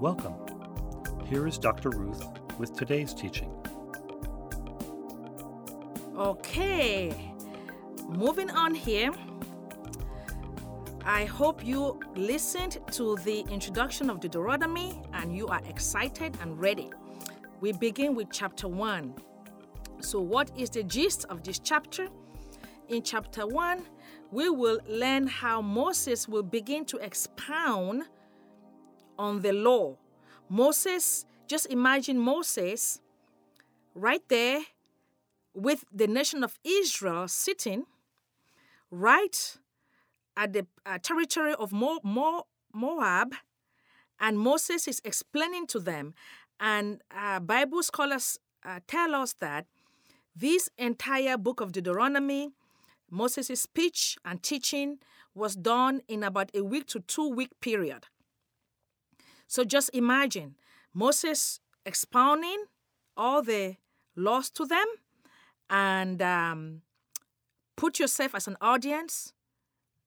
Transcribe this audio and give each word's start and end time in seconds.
Welcome. 0.00 0.32
Here 1.26 1.46
is 1.46 1.58
Dr. 1.58 1.90
Ruth 1.90 2.26
with 2.56 2.74
today's 2.74 3.12
teaching. 3.12 3.52
Okay, 6.16 7.34
moving 8.08 8.48
on 8.48 8.74
here. 8.74 9.12
I 11.04 11.26
hope 11.26 11.62
you 11.62 12.00
listened 12.14 12.78
to 12.92 13.16
the 13.24 13.40
introduction 13.50 14.08
of 14.08 14.20
Deuteronomy 14.20 15.02
and 15.12 15.36
you 15.36 15.48
are 15.48 15.60
excited 15.66 16.34
and 16.40 16.58
ready. 16.58 16.90
We 17.60 17.72
begin 17.72 18.14
with 18.14 18.28
chapter 18.32 18.68
1. 18.68 19.14
So, 20.00 20.18
what 20.18 20.50
is 20.56 20.70
the 20.70 20.82
gist 20.82 21.26
of 21.26 21.42
this 21.42 21.58
chapter? 21.58 22.08
In 22.88 23.02
chapter 23.02 23.46
1, 23.46 23.84
we 24.30 24.48
will 24.48 24.80
learn 24.88 25.26
how 25.26 25.60
Moses 25.60 26.26
will 26.26 26.42
begin 26.42 26.86
to 26.86 26.96
expound 26.96 28.04
on 29.20 29.42
the 29.42 29.52
law. 29.52 29.96
Moses, 30.48 31.26
just 31.46 31.66
imagine 31.66 32.18
Moses 32.18 33.00
right 33.94 34.26
there 34.28 34.60
with 35.54 35.84
the 35.92 36.06
nation 36.06 36.42
of 36.42 36.58
Israel 36.64 37.28
sitting 37.28 37.84
right 38.90 39.58
at 40.36 40.52
the 40.54 40.66
uh, 40.86 40.98
territory 41.02 41.54
of 41.54 41.70
Mo- 41.70 42.00
Mo- 42.02 42.46
Moab, 42.72 43.34
and 44.18 44.38
Moses 44.38 44.88
is 44.88 45.00
explaining 45.04 45.66
to 45.68 45.78
them. 45.78 46.14
And 46.58 47.02
uh, 47.14 47.40
Bible 47.40 47.82
scholars 47.82 48.38
uh, 48.64 48.80
tell 48.86 49.14
us 49.14 49.34
that 49.34 49.66
this 50.34 50.70
entire 50.78 51.36
book 51.36 51.60
of 51.60 51.72
Deuteronomy, 51.72 52.50
Moses' 53.10 53.60
speech 53.60 54.16
and 54.24 54.42
teaching, 54.42 54.98
was 55.34 55.56
done 55.56 56.00
in 56.08 56.22
about 56.22 56.50
a 56.54 56.62
week 56.62 56.86
to 56.88 57.00
two 57.00 57.28
week 57.28 57.50
period. 57.60 58.06
So 59.50 59.64
just 59.64 59.90
imagine 59.92 60.54
Moses 60.94 61.58
expounding 61.84 62.66
all 63.16 63.42
the 63.42 63.78
laws 64.14 64.48
to 64.50 64.64
them 64.64 64.86
and 65.68 66.22
um, 66.22 66.82
put 67.74 67.98
yourself 67.98 68.36
as 68.36 68.46
an 68.46 68.56
audience 68.60 69.32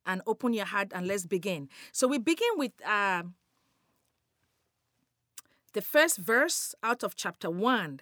and 0.06 0.22
open 0.26 0.54
your 0.54 0.64
heart 0.64 0.94
and 0.96 1.08
let's 1.08 1.26
begin. 1.26 1.68
So 1.92 2.08
we 2.08 2.20
begin 2.20 2.52
with 2.56 2.72
uh, 2.88 3.24
the 5.74 5.82
first 5.82 6.20
verse 6.20 6.74
out 6.82 7.04
of 7.04 7.18
chapter 7.18 7.52
1. 7.52 8.00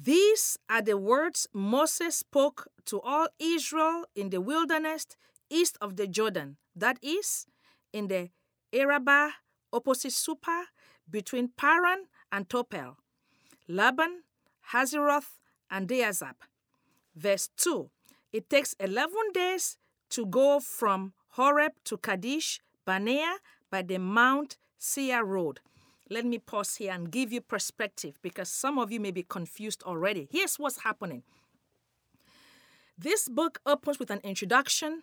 These 0.00 0.56
are 0.70 0.80
the 0.82 0.96
words 0.96 1.48
Moses 1.52 2.14
spoke 2.14 2.68
to 2.86 3.00
all 3.00 3.26
Israel 3.40 4.04
in 4.14 4.30
the 4.30 4.40
wilderness 4.40 5.06
east 5.50 5.76
of 5.80 5.96
the 5.96 6.06
Jordan, 6.06 6.56
that 6.76 6.98
is, 7.02 7.46
in 7.92 8.06
the 8.06 8.30
Arabah 8.72 9.30
opposite 9.74 10.12
Supa, 10.12 10.64
between 11.10 11.48
Paran 11.48 12.06
and 12.32 12.48
Tophel, 12.48 12.96
Laban, 13.68 14.22
Hazeroth, 14.72 15.38
and 15.70 15.88
Dizahab. 15.88 16.36
Verse 17.14 17.48
2 17.56 17.90
It 18.32 18.48
takes 18.48 18.74
11 18.80 19.12
days 19.32 19.76
to 20.10 20.26
go 20.26 20.60
from 20.60 21.12
Horeb 21.36 21.72
to 21.84 21.96
Kadesh 21.98 22.60
Barnea 22.84 23.36
by 23.70 23.82
the 23.82 23.98
Mount 23.98 24.56
Seir 24.78 25.24
road. 25.24 25.60
Let 26.10 26.24
me 26.24 26.38
pause 26.38 26.76
here 26.76 26.92
and 26.92 27.10
give 27.10 27.32
you 27.32 27.40
perspective 27.40 28.18
because 28.22 28.48
some 28.48 28.78
of 28.78 28.92
you 28.92 29.00
may 29.00 29.10
be 29.10 29.22
confused 29.22 29.82
already. 29.82 30.28
Here's 30.30 30.56
what's 30.56 30.82
happening. 30.82 31.22
This 32.96 33.28
book 33.28 33.60
opens 33.66 33.98
with 33.98 34.10
an 34.10 34.20
introduction 34.22 35.02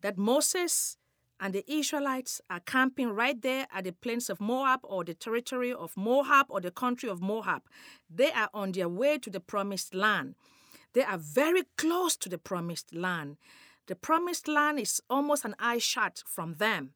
that 0.00 0.18
Moses 0.18 0.96
and 1.40 1.54
the 1.54 1.64
Israelites 1.70 2.40
are 2.50 2.60
camping 2.60 3.10
right 3.10 3.40
there 3.40 3.66
at 3.72 3.84
the 3.84 3.92
plains 3.92 4.28
of 4.28 4.40
Moab 4.40 4.80
or 4.82 5.04
the 5.04 5.14
territory 5.14 5.72
of 5.72 5.96
Moab 5.96 6.46
or 6.48 6.60
the 6.60 6.70
country 6.70 7.08
of 7.08 7.20
Moab. 7.20 7.62
They 8.10 8.32
are 8.32 8.50
on 8.52 8.72
their 8.72 8.88
way 8.88 9.18
to 9.18 9.30
the 9.30 9.40
promised 9.40 9.94
land. 9.94 10.34
They 10.94 11.02
are 11.02 11.18
very 11.18 11.62
close 11.76 12.16
to 12.16 12.28
the 12.28 12.38
promised 12.38 12.94
land. 12.94 13.36
The 13.86 13.94
promised 13.94 14.48
land 14.48 14.80
is 14.80 15.00
almost 15.08 15.44
an 15.44 15.54
eye 15.58 15.78
shot 15.78 16.22
from 16.26 16.54
them. 16.54 16.92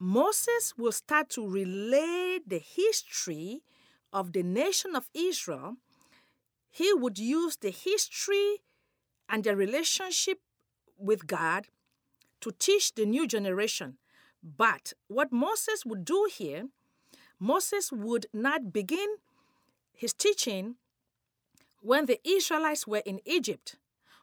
Moses 0.00 0.74
will 0.76 0.92
start 0.92 1.30
to 1.30 1.48
relay 1.48 2.38
the 2.46 2.58
history 2.58 3.62
of 4.12 4.32
the 4.32 4.42
nation 4.42 4.96
of 4.96 5.08
Israel. 5.14 5.76
He 6.70 6.92
would 6.92 7.18
use 7.18 7.56
the 7.56 7.70
history 7.70 8.62
and 9.28 9.44
the 9.44 9.54
relationship 9.54 10.40
with 10.98 11.26
God 11.26 11.68
to 12.44 12.52
teach 12.52 12.94
the 12.94 13.06
new 13.06 13.26
generation. 13.26 13.96
But 14.42 14.92
what 15.08 15.32
Moses 15.32 15.86
would 15.86 16.04
do 16.04 16.28
here, 16.30 16.64
Moses 17.40 17.90
would 17.90 18.26
not 18.34 18.70
begin 18.70 19.16
his 19.94 20.12
teaching 20.12 20.76
when 21.80 22.04
the 22.04 22.20
Israelites 22.22 22.86
were 22.86 23.02
in 23.06 23.20
Egypt. 23.24 23.76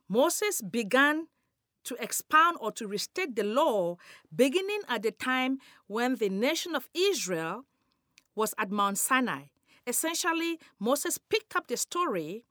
Moses 0.08 0.62
began 0.62 1.30
to 1.84 1.96
expound 2.00 2.58
or 2.62 2.72
to 2.74 2.88
restate 2.88 3.36
the 3.36 3.44
law 3.44 3.98
beginning 4.36 4.82
at 4.88 5.02
the 5.02 5.12
time 5.12 5.58
when 5.88 6.18
the 6.18 6.30
nation 6.30 6.76
of 6.76 6.90
Israel 6.94 7.66
was 8.36 8.54
at 8.60 8.70
Mount 8.70 9.00
Sinai. 9.00 9.46
Essentially, 9.88 10.60
Moses 10.80 11.18
picked 11.18 11.56
up 11.56 11.68
the 11.68 11.78
story 11.78 12.44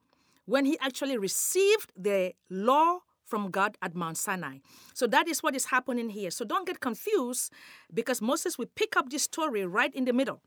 when 0.46 0.64
he 0.64 0.76
actually 0.80 1.16
received 1.16 1.92
the 1.96 2.32
law 2.48 3.02
from 3.30 3.50
God 3.50 3.78
at 3.80 3.94
Mount 3.94 4.18
Sinai. 4.18 4.58
So 4.92 5.06
that 5.06 5.28
is 5.28 5.42
what 5.42 5.54
is 5.54 5.66
happening 5.66 6.10
here. 6.10 6.30
So 6.30 6.44
don't 6.44 6.66
get 6.66 6.80
confused 6.80 7.52
because 7.94 8.20
Moses 8.20 8.58
will 8.58 8.70
pick 8.74 8.96
up 8.96 9.10
this 9.10 9.22
story 9.22 9.64
right 9.64 9.94
in 9.94 10.04
the 10.04 10.12
middle. 10.12 10.40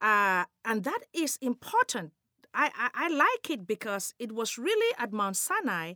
Uh, 0.00 0.44
and 0.64 0.82
that 0.84 1.00
is 1.12 1.38
important. 1.40 2.12
I, 2.54 2.70
I, 2.74 2.88
I 3.04 3.08
like 3.08 3.50
it 3.50 3.66
because 3.66 4.14
it 4.18 4.32
was 4.32 4.58
really 4.58 4.94
at 4.98 5.12
Mount 5.12 5.36
Sinai 5.36 5.94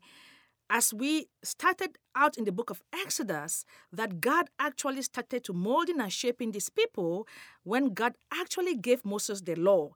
as 0.68 0.92
we 0.92 1.28
started 1.44 1.96
out 2.14 2.36
in 2.36 2.44
the 2.44 2.52
book 2.52 2.70
of 2.70 2.82
Exodus, 2.92 3.64
that 3.92 4.20
God 4.20 4.50
actually 4.58 5.02
started 5.02 5.44
to 5.44 5.52
molding 5.52 6.00
and 6.00 6.12
shaping 6.12 6.50
these 6.50 6.70
people 6.70 7.26
when 7.62 7.94
God 7.94 8.14
actually 8.32 8.74
gave 8.74 9.04
Moses 9.04 9.42
the 9.42 9.54
law. 9.54 9.92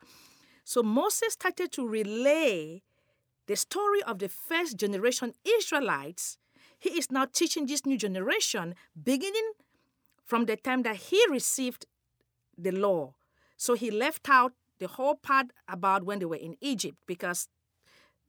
So 0.64 0.82
Moses 0.82 1.32
started 1.32 1.72
to 1.72 1.86
relay 1.86 2.82
the 3.50 3.56
story 3.56 4.00
of 4.04 4.20
the 4.20 4.28
first 4.28 4.76
generation 4.76 5.34
Israelites. 5.44 6.38
He 6.78 6.90
is 6.90 7.10
now 7.10 7.24
teaching 7.24 7.66
this 7.66 7.84
new 7.84 7.98
generation 7.98 8.76
beginning 9.02 9.50
from 10.24 10.44
the 10.44 10.54
time 10.54 10.82
that 10.82 10.94
he 11.10 11.20
received 11.28 11.86
the 12.56 12.70
law. 12.70 13.14
So 13.56 13.74
he 13.74 13.90
left 13.90 14.28
out 14.30 14.52
the 14.78 14.86
whole 14.86 15.16
part 15.16 15.46
about 15.66 16.04
when 16.04 16.20
they 16.20 16.26
were 16.26 16.36
in 16.36 16.54
Egypt 16.60 16.96
because 17.08 17.48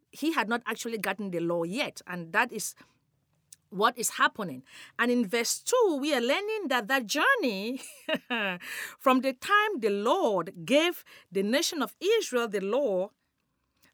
he 0.09 0.33
had 0.33 0.49
not 0.49 0.63
actually 0.65 0.97
gotten 0.97 1.29
the 1.29 1.39
law 1.39 1.65
yet, 1.65 2.01
and 2.07 2.33
that 2.33 2.51
is 2.51 2.73
what 3.69 3.95
is 3.99 4.17
happening. 4.21 4.63
And 4.97 5.11
in 5.11 5.27
verse 5.27 5.59
2, 5.59 5.99
we 6.01 6.15
are 6.15 6.19
learning 6.19 6.67
that 6.69 6.87
that 6.87 7.05
journey 7.05 7.81
from 8.99 9.21
the 9.21 9.33
time 9.33 9.79
the 9.81 9.91
Lord 9.91 10.65
gave 10.65 11.05
the 11.31 11.43
nation 11.43 11.83
of 11.83 11.95
Israel 12.01 12.47
the 12.47 12.59
law 12.59 13.11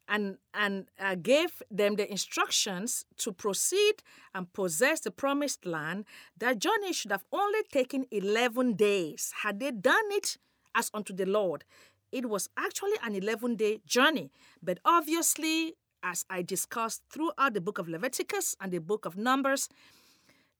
and, 0.08 0.38
and 0.54 0.86
uh, 0.98 1.14
gave 1.14 1.62
them 1.70 1.96
the 1.96 2.10
instructions 2.10 3.04
to 3.18 3.32
proceed 3.32 4.02
and 4.34 4.52
possess 4.52 5.00
the 5.00 5.10
promised 5.10 5.66
land, 5.66 6.04
that 6.38 6.58
journey 6.58 6.92
should 6.92 7.12
have 7.12 7.24
only 7.32 7.60
taken 7.72 8.06
11 8.10 8.74
days. 8.74 9.32
Had 9.42 9.60
they 9.60 9.70
done 9.70 10.10
it 10.10 10.38
as 10.74 10.90
unto 10.94 11.12
the 11.12 11.26
Lord, 11.26 11.64
it 12.10 12.28
was 12.28 12.48
actually 12.56 12.96
an 13.04 13.14
11 13.14 13.56
day 13.56 13.80
journey. 13.86 14.30
But 14.62 14.78
obviously, 14.84 15.74
as 16.02 16.24
I 16.30 16.42
discussed 16.42 17.02
throughout 17.10 17.54
the 17.54 17.60
book 17.60 17.78
of 17.78 17.88
Leviticus 17.88 18.56
and 18.60 18.72
the 18.72 18.78
book 18.78 19.04
of 19.04 19.16
Numbers. 19.16 19.68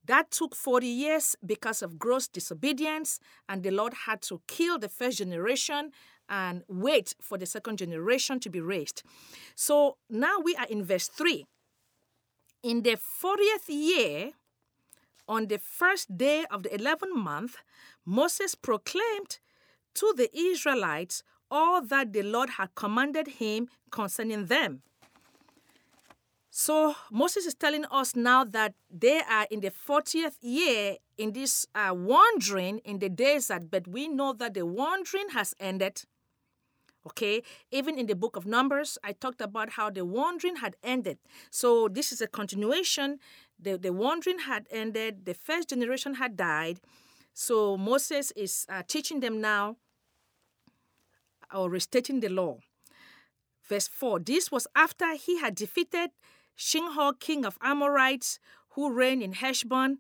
That 0.05 0.31
took 0.31 0.55
40 0.55 0.87
years 0.87 1.37
because 1.45 1.83
of 1.83 1.99
gross 1.99 2.29
disobedience, 2.29 3.21
and 3.49 3.63
the 3.63 3.71
Lord 3.71 3.93
had 4.07 4.23
to 4.23 4.41
kill 4.47 4.79
the 4.79 4.89
first 4.89 5.19
generation 5.19 5.93
and 6.29 6.63
wait 6.69 7.15
for 7.21 7.39
the 7.39 7.47
second 7.47 7.79
generation 7.79 8.41
to 8.41 8.51
be 8.51 8.61
raised. 8.61 9.03
So 9.55 9.97
now 10.09 10.39
we 10.43 10.55
are 10.57 10.67
in 10.67 10.85
verse 10.85 11.09
3. 11.09 11.47
In 12.63 12.83
the 12.83 12.97
40th 12.97 13.69
year, 13.69 14.33
on 15.29 15.47
the 15.47 15.59
first 15.59 16.17
day 16.17 16.45
of 16.51 16.63
the 16.63 16.71
11th 16.71 17.15
month, 17.15 17.57
Moses 18.05 18.55
proclaimed 18.55 19.39
to 19.95 20.15
the 20.17 20.31
Israelites 20.37 21.23
all 21.51 21.83
that 21.83 22.13
the 22.13 22.23
Lord 22.23 22.51
had 22.51 22.75
commanded 22.75 23.29
him 23.29 23.69
concerning 23.91 24.47
them. 24.47 24.83
So 26.51 26.97
Moses 27.11 27.47
is 27.47 27.55
telling 27.55 27.85
us 27.91 28.17
now 28.17 28.43
that 28.43 28.75
they 28.91 29.21
are 29.21 29.47
in 29.51 29.61
the 29.61 29.71
40th 29.71 30.37
year 30.41 30.97
in 31.17 31.33
this 31.33 31.67
uh, 31.75 31.95
wandering 31.95 32.79
in 32.79 32.99
the 32.99 33.09
desert, 33.09 33.71
but 33.71 33.87
we 33.87 34.09
know 34.09 34.33
that 34.33 34.55
the 34.55 34.67
wandering 34.67 35.29
has 35.35 35.55
ended. 35.61 36.03
Okay, 37.09 37.43
even 37.71 37.99
in 37.99 38.07
the 38.07 38.15
book 38.15 38.37
of 38.37 38.45
Numbers, 38.45 38.99
I 39.03 39.13
talked 39.13 39.41
about 39.41 39.71
how 39.71 39.89
the 39.89 40.05
wandering 40.05 40.57
had 40.57 40.77
ended. 40.83 41.17
So 41.51 41.89
this 41.89 42.13
is 42.13 42.21
a 42.21 42.27
continuation. 42.27 43.19
The, 43.59 43.79
the 43.79 43.95
wandering 43.95 44.41
had 44.41 44.67
ended, 44.71 45.25
the 45.25 45.33
first 45.33 45.71
generation 45.71 46.15
had 46.17 46.37
died. 46.37 46.81
So 47.33 47.79
Moses 47.79 48.31
is 48.33 48.67
uh, 48.69 48.83
teaching 48.87 49.21
them 49.21 49.41
now 49.41 49.77
or 51.55 51.71
restating 51.71 52.21
the 52.21 52.29
law. 52.29 52.59
Verse 53.63 53.89
4 53.89 54.21
This 54.21 54.53
was 54.53 54.67
after 54.77 55.15
he 55.15 55.41
had 55.41 55.55
defeated 55.55 56.11
Sihon, 56.57 57.15
king 57.19 57.47
of 57.47 57.57
Amorites, 57.63 58.39
who 58.71 58.93
reigned 58.93 59.23
in 59.23 59.33
Heshbon, 59.33 59.97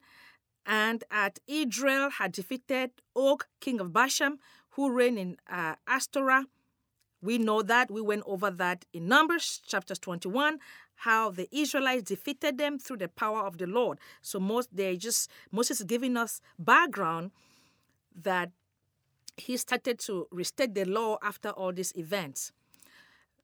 and 0.67 1.05
at 1.11 1.39
Edrei 1.49 2.13
had 2.13 2.33
defeated 2.33 2.91
Og, 3.17 3.47
king 3.61 3.81
of 3.81 3.95
Bashan, 3.95 4.39
who 4.71 4.93
reigned 4.93 5.19
in 5.19 5.37
uh, 5.51 5.77
Astorah. 5.89 6.45
We 7.21 7.39
know 7.39 7.63
that. 7.63 7.91
We 7.91 8.01
went 8.01 8.23
over 8.27 8.51
that 8.51 8.85
in 8.93 9.09
Numbers 9.09 9.61
chapter 9.67 9.95
21, 9.95 10.59
how 10.97 11.31
the 11.31 11.49
Israelites 11.51 12.05
defeated 12.05 12.59
them 12.59 12.79
through 12.79 12.99
the 12.99 13.09
power 13.09 13.47
of 13.47 13.59
the 13.59 13.67
Lord. 13.67 13.99
So 14.23 14.39
most 14.39 14.75
they 14.75 14.97
just 14.97 15.31
Moses 15.51 15.81
is 15.81 15.87
giving 15.87 16.17
us 16.17 16.41
background 16.59 17.33
that 18.15 18.51
he 19.37 19.57
started 19.57 19.99
to 20.01 20.27
restate 20.31 20.75
the 20.75 20.85
law 20.85 21.19
after 21.23 21.51
all 21.51 21.73
these 21.73 21.97
events. 21.97 22.53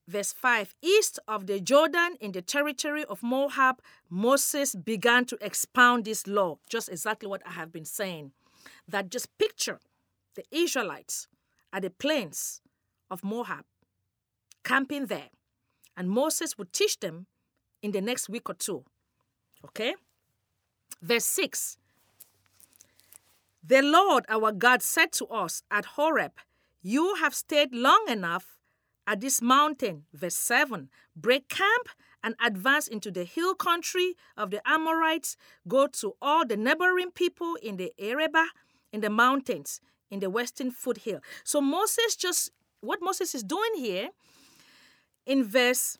Verse 0.06 0.32
5 0.32 0.74
East 0.82 1.18
of 1.26 1.46
the 1.46 1.60
Jordan, 1.60 2.16
in 2.20 2.32
the 2.32 2.42
territory 2.42 3.04
of 3.04 3.22
Moab, 3.22 3.80
Moses 4.10 4.74
began 4.74 5.24
to 5.26 5.38
expound 5.40 6.04
this 6.04 6.26
law, 6.26 6.58
just 6.68 6.88
exactly 6.88 7.28
what 7.28 7.42
I 7.46 7.52
have 7.52 7.72
been 7.72 7.86
saying. 7.86 8.32
That 8.86 9.10
just 9.10 9.36
picture 9.38 9.80
the 10.34 10.44
Israelites 10.50 11.28
at 11.72 11.82
the 11.82 11.90
plains 11.90 12.60
of 13.14 13.22
Moab, 13.22 13.64
camping 14.64 15.06
there. 15.06 15.30
And 15.96 16.10
Moses 16.10 16.58
would 16.58 16.72
teach 16.72 16.98
them 16.98 17.26
in 17.80 17.92
the 17.92 18.00
next 18.00 18.28
week 18.28 18.50
or 18.50 18.54
two. 18.54 18.84
Okay? 19.64 19.94
Verse 21.00 21.24
6 21.24 21.78
The 23.62 23.82
Lord 23.82 24.24
our 24.28 24.50
God 24.50 24.82
said 24.82 25.12
to 25.12 25.26
us 25.26 25.62
at 25.70 25.84
Horeb, 25.96 26.32
You 26.82 27.14
have 27.20 27.34
stayed 27.34 27.72
long 27.72 28.04
enough 28.08 28.58
at 29.06 29.20
this 29.20 29.40
mountain. 29.40 30.04
Verse 30.12 30.34
7 30.34 30.88
Break 31.14 31.48
camp 31.48 31.88
and 32.24 32.34
advance 32.44 32.88
into 32.88 33.12
the 33.12 33.24
hill 33.24 33.54
country 33.54 34.16
of 34.36 34.50
the 34.50 34.60
Amorites. 34.68 35.36
Go 35.68 35.86
to 35.86 36.14
all 36.20 36.44
the 36.44 36.56
neighboring 36.56 37.12
people 37.12 37.54
in 37.62 37.76
the 37.76 37.92
Arabah, 37.98 38.48
in 38.92 39.02
the 39.02 39.10
mountains, 39.10 39.80
in 40.10 40.18
the 40.20 40.30
western 40.30 40.72
foothill. 40.72 41.20
So 41.44 41.60
Moses 41.60 42.16
just, 42.16 42.50
what 42.84 43.00
Moses 43.02 43.34
is 43.34 43.42
doing 43.42 43.74
here 43.76 44.10
in 45.26 45.44
verse 45.44 45.98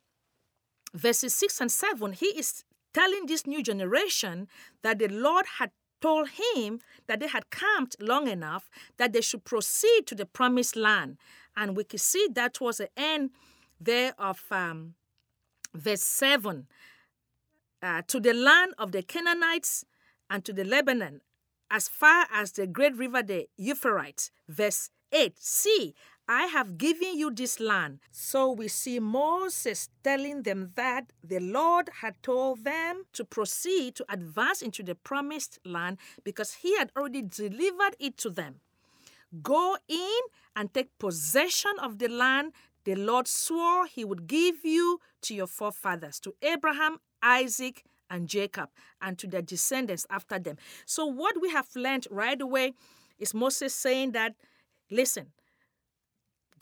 verses 0.95 1.35
6 1.35 1.61
and 1.61 1.73
7, 1.73 2.13
he 2.13 2.27
is 2.27 2.65
telling 2.93 3.27
this 3.27 3.47
new 3.47 3.63
generation 3.63 4.47
that 4.83 4.99
the 4.99 5.09
Lord 5.09 5.47
had 5.59 5.71
told 6.01 6.29
him 6.31 6.81
that 7.07 7.19
they 7.21 7.29
had 7.29 7.51
camped 7.51 7.97
long 8.01 8.29
enough 8.29 8.69
that 8.99 9.13
they 9.13 9.21
should 9.21 9.45
proceed 9.45 10.07
to 10.07 10.15
the 10.15 10.27
promised 10.27 10.77
land. 10.77 11.17
And 11.57 11.77
we 11.77 11.85
can 11.85 11.99
see 11.99 12.29
that 12.35 12.61
was 12.61 12.77
the 12.79 12.89
end 12.97 13.31
there 13.81 14.15
of 14.19 14.43
um, 14.51 14.95
verse 15.75 16.03
7 16.03 16.67
uh, 17.83 18.03
to 18.07 18.21
the 18.21 18.33
land 18.33 18.75
of 18.79 18.93
the 18.93 19.03
Canaanites 19.03 19.85
and 20.31 20.45
to 20.45 20.53
the 20.53 20.65
Lebanon, 20.65 21.21
as 21.71 21.89
far 21.89 22.27
as 22.33 22.53
the 22.53 22.67
great 22.67 22.97
river 22.97 23.23
the 23.23 23.49
Euphrates. 23.57 24.31
Verse 24.49 24.91
8 25.13 25.35
See, 25.39 25.95
I 26.29 26.47
have 26.47 26.79
given 26.79 27.19
you 27.19 27.31
this 27.31 27.61
land. 27.61 27.99
So 28.11 28.51
we 28.51 28.69
see 28.69 28.99
Moses 28.99 29.91
telling 30.03 30.43
them 30.43 30.73
that 30.75 31.13
the 31.23 31.41
Lord 31.41 31.91
had 32.01 32.15
told 32.23 32.65
them 32.65 33.05
to 33.13 33.25
proceed 33.25 33.95
to 33.97 34.07
advance 34.09 34.63
into 34.63 34.83
the 34.83 34.95
promised 34.95 35.59
land 35.65 35.99
because 36.25 36.55
he 36.55 36.77
had 36.77 36.91
already 36.97 37.23
delivered 37.23 37.97
it 37.99 38.17
to 38.19 38.31
them. 38.31 38.61
Go 39.43 39.77
in 39.89 40.21
and 40.57 40.73
take 40.73 40.99
possession 40.99 41.73
of 41.83 41.99
the 41.99 42.09
land 42.09 42.53
the 42.85 42.95
Lord 42.95 43.27
swore 43.27 43.87
he 43.87 44.05
would 44.05 44.27
give 44.27 44.65
you 44.65 45.01
to 45.23 45.35
your 45.35 45.47
forefathers, 45.47 46.21
to 46.21 46.35
Abraham, 46.43 46.99
Isaac, 47.23 47.83
and 48.11 48.29
Jacob, 48.29 48.69
and 49.01 49.19
to 49.19 49.27
their 49.27 49.43
descendants 49.43 50.07
after 50.11 50.39
them. 50.39 50.57
So, 50.85 51.07
what 51.07 51.41
we 51.41 51.51
have 51.51 51.69
learned 51.75 52.07
right 52.11 52.41
away 52.41 52.75
is 53.19 53.33
Moses 53.33 53.75
saying 53.75 54.13
that, 54.13 54.35
listen, 54.91 55.33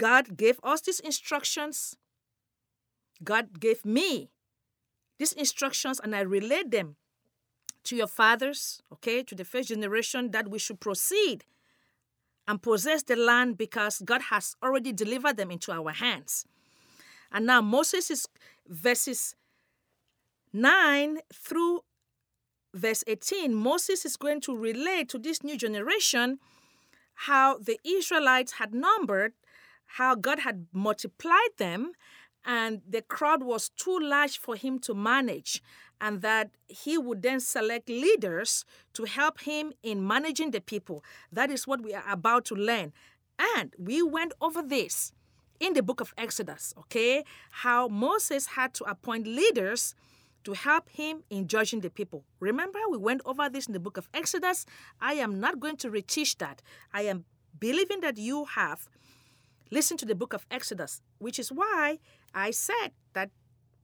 God 0.02 0.36
gave 0.36 0.58
us 0.64 0.80
these 0.80 0.98
instructions. 0.98 1.96
God 3.22 3.60
gave 3.60 3.84
me 3.84 4.32
these 5.20 5.32
instructions, 5.32 6.00
and 6.02 6.12
I 6.16 6.22
relayed 6.22 6.72
them 6.72 6.96
to 7.84 7.94
your 7.94 8.08
fathers, 8.08 8.82
okay, 8.92 9.22
to 9.22 9.36
the 9.36 9.44
first 9.44 9.68
generation, 9.68 10.32
that 10.32 10.48
we 10.50 10.58
should 10.58 10.80
proceed 10.80 11.44
and 12.48 12.60
possess 12.60 13.04
the 13.04 13.14
land 13.14 13.56
because 13.56 14.02
God 14.04 14.22
has 14.22 14.56
already 14.60 14.92
delivered 14.92 15.36
them 15.36 15.52
into 15.52 15.70
our 15.70 15.92
hands. 15.92 16.46
And 17.30 17.46
now 17.46 17.60
Moses 17.60 18.10
is 18.10 18.26
verses 18.66 19.36
9 20.52 21.18
through 21.32 21.82
verse 22.74 23.04
18. 23.06 23.54
Moses 23.54 24.04
is 24.04 24.16
going 24.16 24.40
to 24.40 24.56
relate 24.56 25.08
to 25.10 25.18
this 25.20 25.44
new 25.44 25.56
generation 25.56 26.40
how 27.14 27.58
the 27.58 27.78
Israelites 27.84 28.54
had 28.54 28.74
numbered, 28.74 29.34
how 29.96 30.14
God 30.14 30.40
had 30.40 30.66
multiplied 30.72 31.54
them, 31.58 31.92
and 32.44 32.80
the 32.88 33.02
crowd 33.02 33.42
was 33.42 33.68
too 33.68 33.98
large 34.00 34.38
for 34.38 34.56
him 34.56 34.78
to 34.80 34.94
manage 34.94 35.62
and 36.00 36.20
that 36.22 36.50
he 36.66 36.98
would 36.98 37.22
then 37.22 37.38
select 37.38 37.88
leaders 37.88 38.64
to 38.94 39.04
help 39.04 39.42
him 39.42 39.72
in 39.84 40.04
managing 40.04 40.50
the 40.50 40.60
people. 40.60 41.04
That 41.30 41.50
is 41.50 41.66
what 41.66 41.80
we 41.80 41.94
are 41.94 42.02
about 42.10 42.44
to 42.46 42.56
learn. 42.56 42.92
And 43.56 43.72
we 43.78 44.02
went 44.02 44.32
over 44.40 44.62
this 44.62 45.12
in 45.60 45.74
the 45.74 45.82
book 45.82 46.00
of 46.00 46.12
Exodus, 46.18 46.74
okay? 46.76 47.22
How 47.50 47.86
Moses 47.86 48.46
had 48.46 48.74
to 48.74 48.84
appoint 48.84 49.28
leaders 49.28 49.94
to 50.42 50.54
help 50.54 50.88
him 50.88 51.22
in 51.30 51.46
judging 51.46 51.80
the 51.80 51.90
people. 51.90 52.24
Remember, 52.40 52.80
we 52.90 52.98
went 52.98 53.20
over 53.24 53.48
this 53.48 53.68
in 53.68 53.72
the 53.72 53.78
book 53.78 53.96
of 53.96 54.08
Exodus. 54.12 54.66
I 55.00 55.14
am 55.14 55.38
not 55.38 55.60
going 55.60 55.76
to 55.76 55.88
reteach 55.88 56.38
that. 56.38 56.62
I 56.92 57.02
am 57.02 57.26
believing 57.60 58.00
that 58.00 58.18
you 58.18 58.46
have 58.46 58.88
listened 59.72 59.98
to 59.98 60.06
the 60.06 60.14
book 60.14 60.32
of 60.32 60.46
Exodus, 60.52 61.00
which 61.18 61.40
is 61.40 61.50
why 61.50 61.98
I 62.32 62.52
said 62.52 62.92
that 63.14 63.30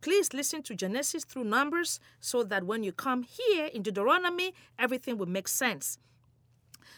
Please 0.01 0.33
listen 0.33 0.63
to 0.63 0.75
Genesis 0.75 1.25
through 1.25 1.45
Numbers 1.45 1.99
so 2.21 2.45
that 2.45 2.65
when 2.65 2.85
you 2.85 2.93
come 2.93 3.25
here 3.25 3.67
in 3.67 3.83
Deuteronomy, 3.83 4.55
everything 4.79 5.19
will 5.19 5.27
make 5.27 5.49
sense. 5.49 5.99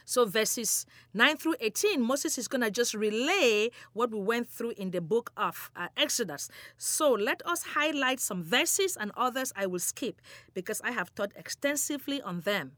So, 0.05 0.25
verses 0.25 0.87
9 1.15 1.37
through 1.37 1.57
18, 1.61 2.03
Moses 2.03 2.37
is 2.37 2.49
going 2.49 2.63
to 2.63 2.71
just 2.71 2.95
relay 2.95 3.71
what 3.93 4.11
we 4.11 4.19
went 4.19 4.49
through 4.49 4.73
in 4.77 4.91
the 4.91 5.01
book 5.01 5.33
of 5.37 5.71
uh, 5.77 5.89
Exodus. 5.97 6.49
So, 6.77 7.13
let 7.13 7.47
us 7.47 7.63
highlight 7.75 8.21
some 8.21 8.43
verses 8.43 8.97
and 8.97 9.13
others 9.17 9.53
I 9.57 9.67
will 9.67 9.79
skip 9.79 10.21
because 10.53 10.81
I 10.83 10.91
have 10.91 11.15
taught 11.15 11.33
extensively 11.37 12.21
on 12.21 12.41
them. 12.41 12.73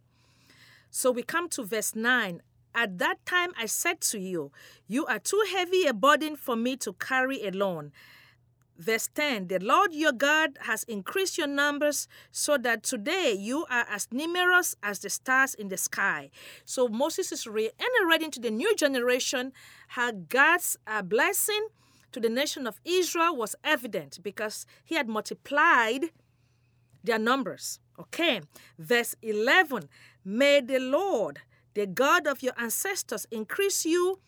So, 0.90 1.10
we 1.10 1.22
come 1.22 1.48
to 1.50 1.64
verse 1.64 1.94
9. 1.94 2.42
At 2.74 2.98
that 2.98 3.24
time 3.26 3.52
I 3.56 3.66
said 3.66 4.00
to 4.02 4.18
you, 4.18 4.52
You 4.86 5.06
are 5.06 5.18
too 5.18 5.42
heavy 5.52 5.86
a 5.86 5.92
burden 5.92 6.36
for 6.36 6.56
me 6.56 6.76
to 6.78 6.92
carry 6.94 7.46
alone. 7.46 7.92
Verse 8.78 9.08
10 9.14 9.48
The 9.48 9.58
Lord 9.58 9.92
your 9.92 10.12
God 10.12 10.58
has 10.62 10.82
increased 10.84 11.38
your 11.38 11.46
numbers 11.46 12.08
so 12.30 12.56
that 12.58 12.82
today 12.82 13.32
you 13.38 13.66
are 13.70 13.86
as 13.88 14.08
numerous 14.10 14.74
as 14.82 14.98
the 15.00 15.10
stars 15.10 15.54
in 15.54 15.68
the 15.68 15.76
sky. 15.76 16.30
So 16.64 16.88
Moses 16.88 17.30
is 17.32 17.46
reiterating 17.46 18.30
to 18.32 18.40
the 18.40 18.50
new 18.50 18.74
generation 18.74 19.52
how 19.88 20.12
God's 20.12 20.76
uh, 20.86 21.02
blessing 21.02 21.68
to 22.12 22.20
the 22.20 22.28
nation 22.28 22.66
of 22.66 22.80
Israel 22.84 23.36
was 23.36 23.54
evident 23.62 24.18
because 24.22 24.66
he 24.84 24.94
had 24.94 25.08
multiplied 25.08 26.06
their 27.04 27.18
numbers. 27.18 27.80
Okay, 27.98 28.40
verse 28.78 29.14
11 29.22 29.88
May 30.24 30.60
the 30.60 30.78
Lord, 30.78 31.40
the 31.74 31.86
God 31.86 32.26
of 32.26 32.42
your 32.42 32.54
ancestors, 32.58 33.26
increase 33.30 33.84
you 33.84 34.18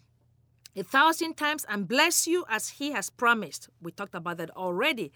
a 0.77 0.83
thousand 0.83 1.37
times 1.37 1.65
and 1.69 1.87
bless 1.87 2.27
you 2.27 2.45
as 2.49 2.69
he 2.71 2.93
has 2.93 3.11
promised. 3.11 3.69
We 3.81 3.93
talked 3.93 4.15
about 4.15 4.39
that 4.39 4.51
already. 4.57 5.13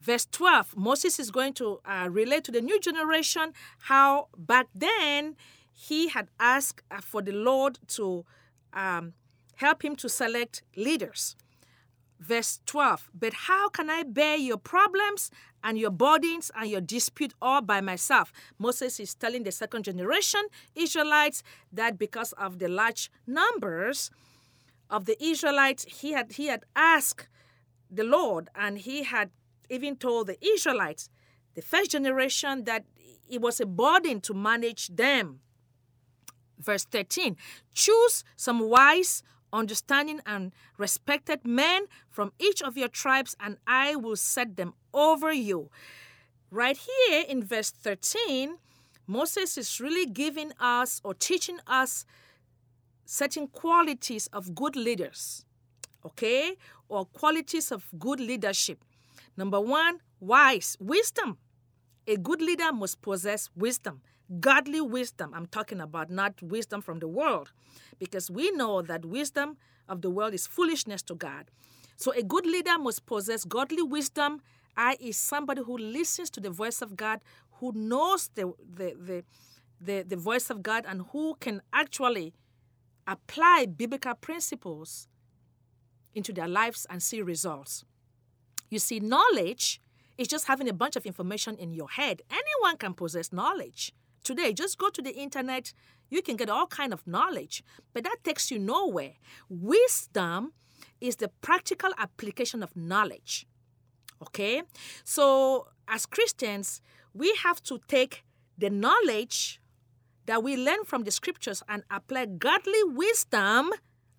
Verse 0.00 0.26
12, 0.30 0.76
Moses 0.76 1.18
is 1.18 1.30
going 1.30 1.54
to 1.54 1.80
uh, 1.84 2.08
relate 2.10 2.44
to 2.44 2.52
the 2.52 2.60
new 2.60 2.78
generation 2.80 3.52
how 3.80 4.28
back 4.36 4.66
then 4.74 5.36
he 5.72 6.08
had 6.08 6.28
asked 6.38 6.82
uh, 6.90 7.00
for 7.00 7.22
the 7.22 7.32
Lord 7.32 7.78
to 7.88 8.24
um, 8.72 9.14
help 9.56 9.84
him 9.84 9.96
to 9.96 10.08
select 10.08 10.62
leaders. 10.76 11.36
Verse 12.20 12.60
12, 12.66 13.10
but 13.14 13.32
how 13.32 13.68
can 13.68 13.88
I 13.88 14.02
bear 14.02 14.36
your 14.36 14.56
problems 14.56 15.30
and 15.62 15.78
your 15.78 15.90
burdens 15.90 16.50
and 16.54 16.70
your 16.70 16.80
dispute 16.80 17.34
all 17.40 17.60
by 17.60 17.80
myself? 17.80 18.32
Moses 18.58 19.00
is 19.00 19.14
telling 19.14 19.44
the 19.44 19.52
second 19.52 19.84
generation 19.84 20.42
Israelites 20.74 21.42
that 21.72 21.98
because 21.98 22.32
of 22.32 22.58
the 22.58 22.68
large 22.68 23.10
numbers, 23.26 24.10
of 24.90 25.04
the 25.04 25.22
Israelites, 25.22 25.84
he 25.84 26.12
had 26.12 26.32
he 26.32 26.46
had 26.46 26.64
asked 26.74 27.28
the 27.90 28.04
Lord, 28.04 28.48
and 28.54 28.78
he 28.78 29.02
had 29.02 29.30
even 29.70 29.96
told 29.96 30.26
the 30.26 30.38
Israelites, 30.44 31.08
the 31.54 31.62
first 31.62 31.90
generation, 31.90 32.64
that 32.64 32.84
it 33.28 33.40
was 33.40 33.60
a 33.60 33.66
burden 33.66 34.20
to 34.22 34.34
manage 34.34 34.88
them. 34.88 35.40
Verse 36.58 36.84
13 36.84 37.36
Choose 37.74 38.24
some 38.36 38.60
wise 38.68 39.22
understanding, 39.52 40.20
and 40.26 40.52
respected 40.76 41.44
men 41.44 41.86
from 42.10 42.32
each 42.38 42.62
of 42.62 42.76
your 42.76 42.88
tribes, 42.88 43.36
and 43.40 43.56
I 43.66 43.96
will 43.96 44.16
set 44.16 44.56
them 44.56 44.74
over 44.98 45.32
you. 45.32 45.70
Right 46.50 46.76
here 46.76 47.24
in 47.28 47.44
verse 47.44 47.70
13, 47.70 48.56
Moses 49.06 49.56
is 49.56 49.80
really 49.80 50.06
giving 50.06 50.52
us 50.60 51.00
or 51.04 51.14
teaching 51.14 51.58
us 51.66 52.04
certain 53.04 53.46
qualities 53.46 54.26
of 54.32 54.54
good 54.54 54.76
leaders, 54.76 55.44
okay, 56.04 56.56
or 56.88 57.06
qualities 57.06 57.72
of 57.72 57.86
good 57.98 58.20
leadership. 58.20 58.84
Number 59.36 59.60
one, 59.60 60.00
wise, 60.20 60.76
wisdom. 60.80 61.38
A 62.06 62.16
good 62.16 62.42
leader 62.42 62.72
must 62.72 63.00
possess 63.02 63.50
wisdom, 63.54 64.00
godly 64.40 64.80
wisdom. 64.80 65.32
I'm 65.34 65.46
talking 65.46 65.80
about 65.80 66.10
not 66.10 66.42
wisdom 66.42 66.80
from 66.80 66.98
the 66.98 67.08
world, 67.08 67.52
because 67.98 68.30
we 68.30 68.50
know 68.50 68.82
that 68.82 69.04
wisdom 69.04 69.56
of 69.88 70.02
the 70.02 70.10
world 70.10 70.34
is 70.34 70.46
foolishness 70.46 71.02
to 71.02 71.14
God. 71.14 71.50
So 71.96 72.12
a 72.12 72.22
good 72.22 72.46
leader 72.46 72.78
must 72.78 73.06
possess 73.06 73.44
godly 73.44 73.82
wisdom, 73.82 74.40
i.e., 74.78 75.12
somebody 75.12 75.62
who 75.62 75.76
listens 75.76 76.30
to 76.30 76.40
the 76.40 76.50
voice 76.50 76.80
of 76.80 76.96
God, 76.96 77.20
who 77.60 77.72
knows 77.74 78.30
the, 78.34 78.52
the, 78.74 78.94
the, 78.98 79.24
the, 79.80 80.04
the 80.04 80.16
voice 80.16 80.48
of 80.48 80.62
God, 80.62 80.84
and 80.88 81.02
who 81.12 81.34
can 81.40 81.60
actually 81.72 82.32
apply 83.06 83.66
biblical 83.66 84.14
principles 84.14 85.08
into 86.14 86.32
their 86.32 86.48
lives 86.48 86.86
and 86.88 87.02
see 87.02 87.20
results. 87.20 87.84
You 88.70 88.78
see, 88.78 89.00
knowledge 89.00 89.80
is 90.16 90.28
just 90.28 90.46
having 90.46 90.68
a 90.68 90.72
bunch 90.72 90.96
of 90.96 91.06
information 91.06 91.56
in 91.56 91.72
your 91.72 91.88
head. 91.88 92.22
Anyone 92.30 92.76
can 92.76 92.94
possess 92.94 93.32
knowledge. 93.32 93.92
Today, 94.24 94.52
just 94.52 94.78
go 94.78 94.90
to 94.90 95.00
the 95.00 95.14
internet, 95.14 95.72
you 96.10 96.22
can 96.22 96.36
get 96.36 96.50
all 96.50 96.66
kind 96.66 96.92
of 96.92 97.06
knowledge, 97.06 97.62
but 97.92 98.04
that 98.04 98.18
takes 98.24 98.50
you 98.50 98.58
nowhere. 98.58 99.14
Wisdom 99.48 100.52
is 101.00 101.16
the 101.16 101.28
practical 101.40 101.90
application 101.98 102.62
of 102.62 102.76
knowledge. 102.76 103.46
Okay? 104.22 104.62
So, 105.04 105.68
as 105.86 106.06
Christians, 106.06 106.80
we 107.14 107.34
have 107.42 107.62
to 107.64 107.80
take 107.88 108.24
the 108.56 108.70
knowledge 108.70 109.60
that 110.26 110.42
we 110.42 110.56
learn 110.56 110.84
from 110.84 111.04
the 111.04 111.10
scriptures 111.10 111.62
and 111.68 111.82
apply 111.90 112.26
godly 112.26 112.84
wisdom 112.84 113.70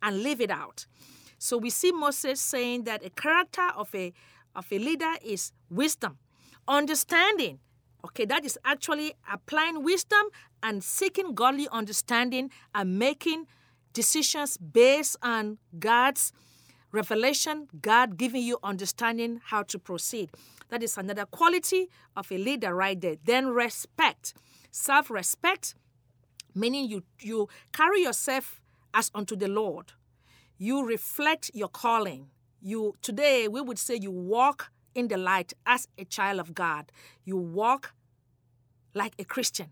and 0.01 0.24
live 0.24 0.41
it 0.41 0.50
out. 0.50 0.88
So 1.38 1.58
we 1.58 1.70
see 1.70 1.91
Moses 1.91 2.41
saying 2.41 2.84
that 2.84 3.06
a 3.06 3.10
character 3.10 3.70
of 3.75 3.94
a 3.96 4.13
of 4.56 4.65
a 4.72 4.79
leader 4.79 5.13
is 5.24 5.51
wisdom, 5.70 6.18
understanding. 6.68 7.60
Okay, 8.03 8.25
that 8.25 8.44
is 8.44 8.58
actually 8.65 9.13
applying 9.32 9.84
wisdom 9.84 10.25
and 10.63 10.84
seeking 10.84 11.36
godly 11.36 11.68
understanding 11.72 12.50
and 12.74 12.98
making 12.98 13.46
decisions 13.94 14.58
based 14.58 15.18
on 15.22 15.60
God's 15.77 16.34
revelation, 16.91 17.67
God 17.81 18.17
giving 18.17 18.43
you 18.43 18.58
understanding 18.63 19.41
how 19.46 19.63
to 19.63 19.79
proceed. 19.79 20.29
That 20.69 20.84
is 20.84 20.98
another 20.98 21.25
quality 21.25 21.89
of 22.15 22.31
a 22.31 22.38
leader 22.38 22.75
right 22.75 23.00
there. 23.00 23.15
Then 23.24 23.48
respect. 23.48 24.34
Self 24.72 25.10
respect, 25.10 25.75
meaning 26.53 26.88
you, 26.88 27.03
you 27.19 27.50
carry 27.74 28.03
yourself 28.03 28.62
as 28.93 29.10
unto 29.15 29.36
the 29.36 29.48
Lord. 29.48 29.93
You 30.58 30.86
reflect 30.86 31.51
your 31.53 31.69
calling. 31.69 32.27
You 32.62 32.96
today 33.01 33.48
we 33.48 33.62
would 33.62 33.79
say 33.79 33.96
you 33.96 34.12
walk 34.12 34.72
in 34.93 35.08
the 35.08 35.17
light 35.17 35.53
as 35.65 35.88
a 35.98 36.05
child 36.05 36.39
of 36.39 36.53
God. 36.53 36.91
You 37.24 37.38
walk 37.38 37.93
like 38.93 39.13
a 39.17 39.24
Christian. 39.24 39.72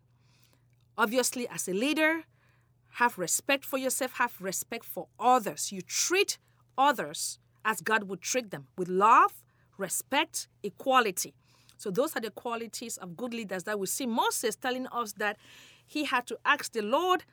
Obviously, 0.97 1.47
as 1.47 1.67
a 1.67 1.73
leader, 1.73 2.23
have 2.93 3.17
respect 3.19 3.63
for 3.65 3.77
yourself, 3.77 4.13
have 4.13 4.35
respect 4.39 4.85
for 4.85 5.07
others. 5.19 5.71
You 5.71 5.81
treat 5.81 6.39
others 6.77 7.39
as 7.65 7.81
God 7.81 8.03
would 8.03 8.21
treat 8.21 8.51
them 8.51 8.67
with 8.77 8.87
love, 8.87 9.43
respect, 9.77 10.47
equality. 10.63 11.33
So, 11.77 11.91
those 11.91 12.15
are 12.15 12.21
the 12.21 12.31
qualities 12.31 12.97
of 12.97 13.15
good 13.15 13.33
leaders 13.33 13.63
that 13.63 13.79
we 13.79 13.85
see 13.87 14.07
Moses 14.07 14.55
telling 14.55 14.87
us 14.87 15.13
that 15.13 15.37
he 15.85 16.05
had 16.05 16.25
to 16.27 16.37
ask 16.43 16.71
the 16.71 16.81
Lord 16.81 17.23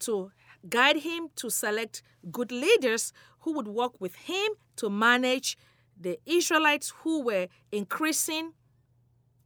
to 0.00 0.30
guide 0.68 0.98
him 0.98 1.28
to 1.36 1.50
select 1.50 2.02
good 2.30 2.52
leaders 2.52 3.12
who 3.40 3.52
would 3.54 3.68
work 3.68 4.00
with 4.00 4.14
him 4.14 4.52
to 4.76 4.90
manage 4.90 5.56
the 5.98 6.18
Israelites 6.26 6.92
who 7.02 7.22
were 7.22 7.48
increasing 7.72 8.52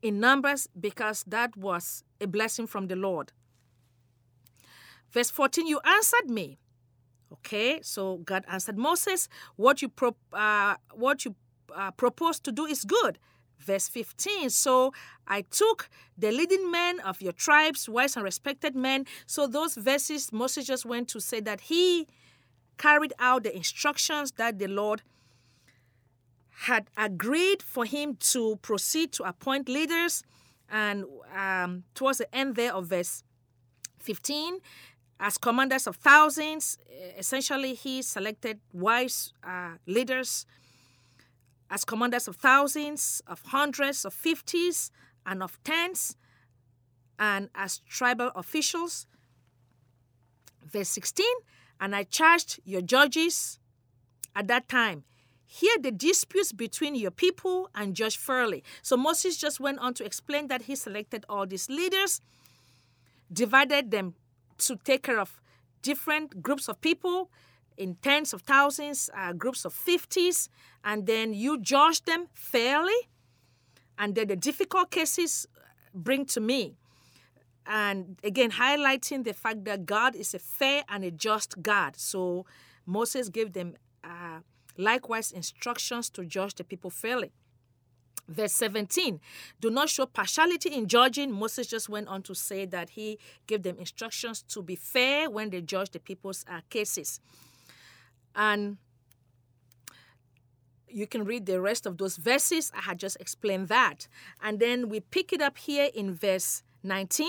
in 0.03 0.21
numbers 0.21 0.69
because 0.79 1.25
that 1.27 1.57
was 1.57 2.03
a 2.21 2.27
blessing 2.27 2.67
from 2.67 2.89
the 2.89 2.97
Lord. 2.97 3.33
Verse 5.11 5.31
14, 5.31 5.67
you 5.67 5.81
answered 5.85 6.29
me. 6.29 6.59
Okay, 7.33 7.81
so 7.83 8.19
God 8.19 8.45
answered 8.49 8.77
Moses, 8.77 9.29
what 9.57 9.81
you, 9.81 9.89
pro- 9.89 10.17
uh, 10.33 10.77
what 10.93 11.25
you 11.25 11.35
uh, 11.75 11.91
propose 11.93 12.39
to 12.41 12.53
do 12.53 12.67
is 12.67 12.85
good. 12.85 13.19
Verse 13.59 13.89
15 13.89 14.51
So 14.51 14.93
I 15.27 15.43
took 15.43 15.89
the 16.19 16.31
leading 16.31 16.71
men 16.71 17.01
of 17.01 17.23
your 17.23 17.33
tribes, 17.33 17.89
wise 17.89 18.17
and 18.17 18.25
respected 18.25 18.75
men. 18.75 19.07
So 19.27 19.47
those 19.47 19.77
verses, 19.77 20.33
Moses 20.33 20.67
just 20.67 20.85
went 20.85 21.09
to 21.09 21.21
say 21.21 21.41
that 21.41 21.62
he 21.62 22.07
carried 22.77 23.12
out 23.19 23.45
the 23.45 23.57
instructions 23.57 24.33
that 24.33 24.59
the 24.59 24.67
Lord 24.67 25.03
had 26.67 26.91
agreed 26.97 27.62
for 27.62 27.85
him 27.85 28.17
to 28.17 28.57
proceed 28.62 29.12
to 29.12 29.25
appoint 29.25 29.69
leaders. 29.69 30.23
And 30.69 31.05
um, 31.35 31.85
towards 31.95 32.19
the 32.19 32.35
end 32.35 32.57
there 32.57 32.75
of 32.75 32.87
verse 32.87 33.23
15, 34.01 34.59
as 35.23 35.38
commanders 35.38 35.87
of 35.87 35.95
thousands, 35.97 36.79
essentially 37.17 37.75
he 37.75 38.02
selected 38.02 38.59
wise 38.73 39.33
uh, 39.47 39.75
leaders 39.87 40.47
as 41.71 41.85
commanders 41.85 42.26
of 42.26 42.35
thousands, 42.37 43.23
of 43.29 43.41
hundreds, 43.47 44.05
of 44.05 44.12
fifties, 44.12 44.91
and 45.25 45.41
of 45.43 45.62
tens, 45.62 46.17
and 47.21 47.49
as 47.55 47.79
tribal 47.88 48.33
officials. 48.35 49.07
Verse 50.67 50.88
16 50.88 51.25
And 51.81 51.95
I 51.95 52.02
charged 52.02 52.61
your 52.64 52.83
judges 52.83 53.61
at 54.35 54.49
that 54.49 54.69
time. 54.69 55.05
Hear 55.47 55.76
the 55.81 55.93
disputes 55.93 56.50
between 56.50 56.97
your 56.97 57.11
people 57.12 57.71
and 57.76 57.95
judge 57.95 58.17
fairly. 58.17 58.64
So 58.83 58.97
Moses 58.97 59.37
just 59.37 59.61
went 59.61 59.79
on 59.79 59.95
to 59.95 60.05
explain 60.05 60.49
that 60.49 60.62
he 60.62 60.75
selected 60.75 61.25
all 61.29 61.47
these 61.47 61.71
leaders, 61.71 62.21
divided 63.33 63.93
them 63.93 64.14
to 64.66 64.76
take 64.76 65.02
care 65.02 65.21
of 65.21 65.40
different 65.83 66.42
groups 66.42 66.69
of 66.69 66.81
people 66.81 67.31
in 67.76 67.97
tens 67.97 68.33
of 68.33 68.42
thousands, 68.42 69.11
uh, 69.16 69.33
groups 69.33 69.64
of 69.64 69.75
50s, 69.75 70.49
and 70.85 71.07
then 71.07 71.35
you 71.35 71.59
judge 71.59 72.04
them 72.04 72.28
fairly. 72.33 73.09
And 73.99 74.14
then 74.14 74.28
the 74.28 74.37
difficult 74.37 74.90
cases 74.90 75.47
bring 75.95 76.25
to 76.26 76.40
me. 76.40 76.76
And 77.66 78.19
again, 78.25 78.52
highlighting 78.52 79.25
the 79.25 79.33
fact 79.33 79.64
that 79.64 79.87
God 79.87 80.16
is 80.16 80.35
a 80.35 80.38
fair 80.38 80.83
and 80.88 81.04
a 81.04 81.11
just 81.11 81.62
God. 81.62 81.97
So 81.97 82.45
Moses 82.87 83.28
gave 83.28 83.52
them 83.52 83.75
uh, 84.02 84.40
likewise 84.76 85.31
instructions 85.31 86.11
to 86.11 86.25
judge 86.25 86.54
the 86.54 86.64
people 86.64 86.90
fairly. 86.90 87.33
Verse 88.29 88.52
17, 88.52 89.21
do 89.61 89.69
not 89.69 89.88
show 89.88 90.07
partiality 90.07 90.71
in 90.73 90.87
judging. 90.87 91.33
Moses 91.33 91.67
just 91.67 91.88
went 91.88 92.09
on 92.09 92.23
to 92.23 92.35
say 92.35 92.64
that 92.67 92.91
he 92.91 93.19
gave 93.47 93.62
them 93.62 93.76
instructions 93.79 94.43
to 94.43 94.62
be 94.62 94.76
fair 94.76 95.29
when 95.29 95.50
they 95.50 95.61
judge 95.61 95.91
the 95.91 95.99
people's 95.99 96.45
uh, 96.49 96.61
cases. 96.71 97.21
And 98.35 98.79
you 100.88 101.07
can 101.07 101.25
read 101.25 101.47
the 101.47 101.61
rest 101.61 101.87
of 101.87 101.99
those 101.99 102.17
verses. 102.17 102.71
I 102.75 102.83
had 102.83 102.99
just 102.99 103.17
explained 103.21 103.69
that. 103.69 104.07
And 104.43 104.61
then 104.61 104.88
we 104.88 105.00
pick 105.00 105.33
it 105.33 105.41
up 105.41 105.59
here 105.59 105.88
in 105.93 106.14
verse 106.14 106.62
19. 106.83 107.29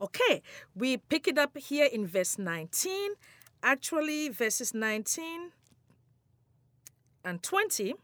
Okay, 0.00 0.42
we 0.74 0.96
pick 0.96 1.28
it 1.28 1.38
up 1.38 1.56
here 1.56 1.86
in 1.86 2.06
verse 2.06 2.38
19. 2.38 3.12
Actually, 3.62 4.28
verses 4.28 4.74
19 4.74 5.52
and 7.24 7.42
20. 7.42 7.94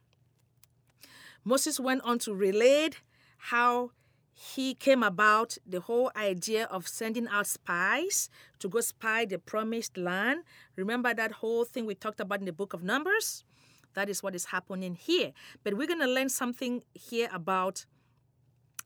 Moses 1.48 1.80
went 1.80 2.02
on 2.02 2.18
to 2.18 2.34
relate 2.34 3.00
how 3.38 3.92
he 4.34 4.74
came 4.74 5.02
about 5.02 5.56
the 5.66 5.80
whole 5.80 6.12
idea 6.14 6.66
of 6.66 6.86
sending 6.86 7.26
out 7.28 7.46
spies 7.46 8.28
to 8.58 8.68
go 8.68 8.82
spy 8.82 9.24
the 9.24 9.38
promised 9.38 9.96
land. 9.96 10.42
Remember 10.76 11.14
that 11.14 11.32
whole 11.32 11.64
thing 11.64 11.86
we 11.86 11.94
talked 11.94 12.20
about 12.20 12.40
in 12.40 12.44
the 12.44 12.52
book 12.52 12.74
of 12.74 12.82
Numbers? 12.82 13.44
That 13.94 14.10
is 14.10 14.22
what 14.22 14.34
is 14.34 14.44
happening 14.44 14.94
here. 14.94 15.32
But 15.64 15.72
we're 15.78 15.86
going 15.86 16.00
to 16.00 16.06
learn 16.06 16.28
something 16.28 16.82
here 16.92 17.30
about 17.32 17.86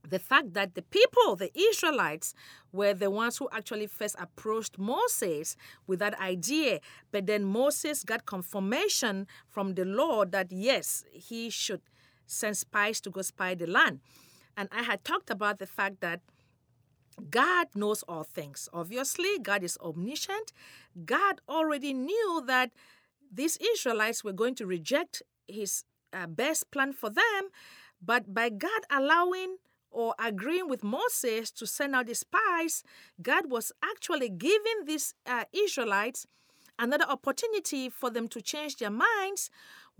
the 0.09 0.21
fact 0.21 0.55
that 0.55 0.77
the 0.77 0.83
people, 0.83 1.35
the 1.35 1.51
Israelites, 1.59 2.33
were 2.73 2.95
the 2.95 3.11
ones 3.11 3.39
who 3.39 3.49
actually 3.51 3.89
first 3.89 4.15
approached 4.21 4.79
Moses 4.79 5.57
with 5.89 5.99
that 5.99 6.19
idea. 6.21 6.79
But 7.11 7.27
then 7.27 7.43
Moses 7.45 8.05
got 8.05 8.25
confirmation 8.25 9.27
from 9.49 9.75
the 9.75 9.85
Lord 9.85 10.31
that 10.31 10.53
yes, 10.53 11.05
he 11.13 11.51
should 11.51 11.81
send 12.27 12.57
spies 12.57 13.01
to 13.03 13.11
go 13.11 13.23
spy 13.23 13.55
the 13.55 13.67
land. 13.67 14.01
And 14.57 14.69
I 14.73 14.83
had 14.83 15.05
talked 15.05 15.31
about 15.31 15.59
the 15.59 15.67
fact 15.67 16.01
that 16.01 16.21
God 17.31 17.69
knows 17.75 18.03
all 18.05 18.25
things. 18.25 18.69
Obviously, 18.73 19.39
God 19.39 19.63
is 19.63 19.79
omniscient. 19.81 20.53
God 21.05 21.41
already 21.49 21.93
knew 21.93 22.43
that 22.47 22.71
these 23.33 23.59
Israelites 23.75 24.25
were 24.25 24.33
going 24.33 24.55
to 24.57 24.67
reject 24.67 25.23
his 25.47 25.85
uh, 26.13 26.27
best 26.27 26.71
plan 26.71 26.93
for 26.93 27.11
them, 27.11 27.49
but 28.01 28.35
by 28.35 28.51
God 28.51 28.83
allowing 28.91 29.57
or 29.91 30.15
agreeing 30.19 30.69
with 30.69 30.83
Moses 30.83 31.51
to 31.53 31.67
send 31.67 31.95
out 31.95 32.07
the 32.07 32.15
spies, 32.15 32.83
God 33.21 33.51
was 33.51 33.73
actually 33.83 34.29
giving 34.29 34.85
these 34.87 35.15
uh, 35.27 35.45
Israelites 35.53 36.27
another 36.79 37.05
opportunity 37.05 37.89
for 37.89 38.11
them 38.11 38.29
to 38.29 38.41
change 38.41 38.77
their 38.77 38.91
minds 38.91 39.51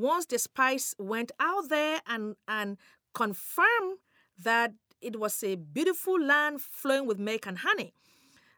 once 0.03 0.27
the 0.27 0.39
spies 0.39 0.95
went 0.99 1.31
out 1.39 1.69
there 1.69 2.01
and, 2.07 2.35
and 2.49 2.77
confirmed 3.15 3.99
that 4.39 4.73
it 5.01 5.19
was 5.19 5.43
a 5.43 5.55
beautiful 5.55 6.21
land 6.21 6.61
flowing 6.61 7.07
with 7.07 7.19
milk 7.19 7.47
and 7.47 7.59
honey. 7.59 7.95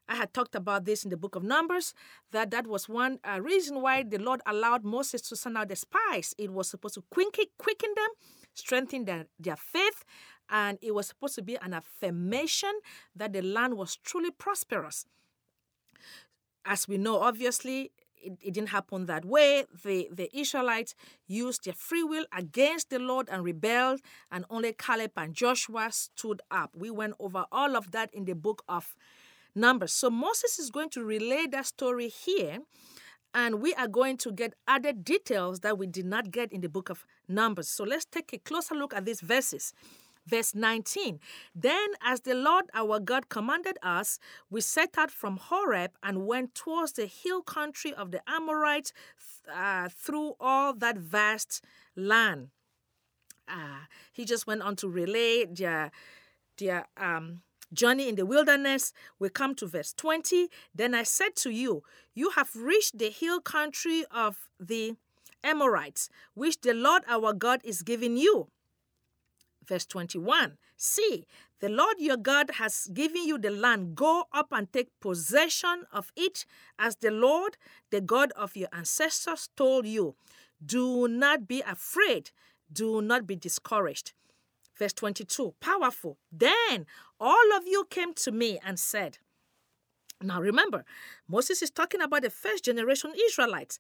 I 0.09 0.17
had 0.17 0.35
talked 0.35 0.55
about 0.55 0.85
this 0.85 1.05
in 1.05 1.11
the 1.11 1.17
book 1.17 1.35
of 1.35 1.43
Numbers, 1.43 1.95
that 2.31 2.51
that 2.51 2.67
was 2.67 2.89
one 2.89 3.21
uh, 3.25 3.41
reason 3.41 3.81
why 3.81 4.03
the 4.03 4.19
Lord 4.19 4.43
allowed 4.47 4.85
Moses 4.85 5.23
to 5.23 5.37
send 5.37 5.57
out 5.57 5.69
the 5.69 5.77
spies. 5.77 6.35
It 6.37 6.53
was 6.53 6.69
supposed 6.69 6.95
to 6.95 7.05
quicken, 7.11 7.47
quicken 7.59 7.91
them, 7.97 8.09
strengthen 8.53 9.07
their, 9.07 9.27
their 9.39 9.57
faith, 9.57 10.05
and 10.51 10.79
it 10.83 10.95
was 10.95 11.07
supposed 11.09 11.37
to 11.37 11.43
be 11.43 11.57
an 11.57 11.73
affirmation 11.73 12.73
that 13.17 13.33
the 13.33 13.41
land 13.41 13.79
was 13.79 13.97
truly 13.97 14.31
prosperous. 14.31 15.07
As 16.67 16.87
we 16.87 16.99
know, 16.99 17.21
obviously, 17.21 17.93
it, 18.25 18.33
it, 18.43 18.55
didn't 18.55 18.71
happen 18.71 19.07
that 19.07 19.25
way. 19.25 19.65
The, 19.85 20.09
the 20.11 20.35
Israelites 20.37 20.95
used 21.27 21.65
their 21.65 21.75
free 21.75 22.03
will 22.03 22.25
against 22.33 22.91
the 22.91 22.99
Lord 22.99 23.29
and 23.31 23.45
rebelled, 23.45 24.01
and 24.31 24.45
only 24.51 24.73
Caleb 24.73 25.13
and 25.17 25.35
Joshua 25.35 25.89
stood 25.93 26.43
up. 26.51 26.71
We 26.75 26.91
went 26.91 27.15
over 27.19 27.45
all 27.53 27.77
of 27.77 27.91
that 27.93 28.13
in 28.13 28.25
the 28.25 28.35
book 28.35 28.63
of 28.69 28.95
Numbers. 29.55 29.93
So 29.93 30.11
Moses 30.11 30.59
is 30.59 30.71
going 30.71 30.91
to 30.91 31.05
relay 31.05 31.47
that 31.53 31.67
story 31.67 32.09
here, 32.09 32.59
and 33.35 33.61
we 33.61 33.75
are 33.75 33.89
going 33.89 34.17
to 34.19 34.33
get 34.33 34.55
added 34.67 35.05
details 35.05 35.61
that 35.61 35.79
we 35.79 35.87
did 35.87 36.07
not 36.07 36.31
get 36.31 36.53
in 36.53 36.61
the 36.61 36.69
book 36.69 36.89
of 36.89 37.05
Numbers. 37.29 37.69
So 37.69 37.85
let's 37.85 38.05
take 38.05 38.33
a 38.33 38.39
closer 38.39 38.75
look 38.75 38.95
at 38.95 39.05
these 39.05 39.21
verses. 39.21 39.73
Verse 40.27 40.55
19 40.55 41.21
Then, 41.55 41.89
as 42.03 42.21
the 42.21 42.35
Lord 42.35 42.67
our 42.75 42.99
God 42.99 43.29
commanded 43.29 43.79
us, 43.83 44.19
we 44.51 44.61
set 44.61 44.97
out 44.97 45.11
from 45.11 45.37
Horeb 45.37 45.93
and 46.03 46.27
went 46.27 46.55
towards 46.55 46.93
the 46.93 47.07
hill 47.07 47.43
country 47.43 47.93
of 47.93 48.11
the 48.11 48.23
Amorites 48.29 48.93
uh, 49.53 49.89
through 49.91 50.35
all 50.41 50.73
that 50.75 50.97
vast 50.97 51.63
land. 51.95 52.49
Uh, 53.47 53.85
he 54.13 54.25
just 54.25 54.47
went 54.47 54.63
on 54.63 54.77
to 54.77 54.89
relay 54.89 55.45
their, 55.45 55.91
their 56.57 56.87
um, 56.97 57.43
journey 57.75 58.09
in 58.09 58.15
the 58.15 58.25
wilderness. 58.25 58.93
We 59.19 59.29
come 59.29 59.55
to 59.57 59.67
verse 59.67 59.93
20. 59.93 60.49
Then 60.75 60.95
I 60.95 61.03
said 61.03 61.37
to 61.37 61.51
you, 61.51 61.83
You 62.15 62.31
have 62.31 62.57
reached 62.57 62.99
the 62.99 63.11
hill 63.11 63.41
country 63.41 64.05
of 64.11 64.49
the 64.59 64.95
Amorites, 65.43 66.09
which 66.33 66.63
the 66.63 66.73
Lord 66.73 67.03
our 67.07 67.35
God 67.35 67.61
is 67.65 67.83
giving 67.83 68.17
you. 68.17 68.49
Verse 69.67 69.87
21 69.87 70.59
See, 70.77 71.27
the 71.61 71.69
Lord 71.69 71.97
your 71.99 72.17
God 72.17 72.53
has 72.59 72.89
given 72.93 73.25
you 73.25 73.39
the 73.39 73.51
land. 73.51 73.95
Go 73.95 74.25
up 74.33 74.49
and 74.53 74.73
take 74.73 74.89
possession 75.01 75.85
of 75.93 76.13
it 76.17 76.45
as 76.79 76.97
the 76.97 77.11
Lord, 77.11 77.57
the 77.91 78.01
God 78.01 78.33
of 78.33 78.57
your 78.57 78.69
ancestors, 78.73 79.49
told 79.57 79.87
you. 79.87 80.15
Do 80.65 81.09
not 81.09 81.47
be 81.47 81.63
afraid. 81.63 82.31
Do 82.73 83.03
not 83.03 83.27
be 83.27 83.37
discouraged. 83.37 84.13
Verse 84.79 84.93
22 84.93 85.55
Powerful. 85.61 86.19
Then 86.33 86.87
all 87.21 87.57
of 87.57 87.67
you 87.67 87.87
came 87.89 88.15
to 88.15 88.33
me 88.33 88.59
and 88.65 88.79
said, 88.79 89.19
now 90.23 90.41
remember, 90.41 90.85
Moses 91.29 91.63
is 91.63 91.71
talking 91.71 92.01
about 92.01 92.23
the 92.23 92.31
first 92.31 92.65
generation 92.65 93.13
Israelites. 93.27 93.79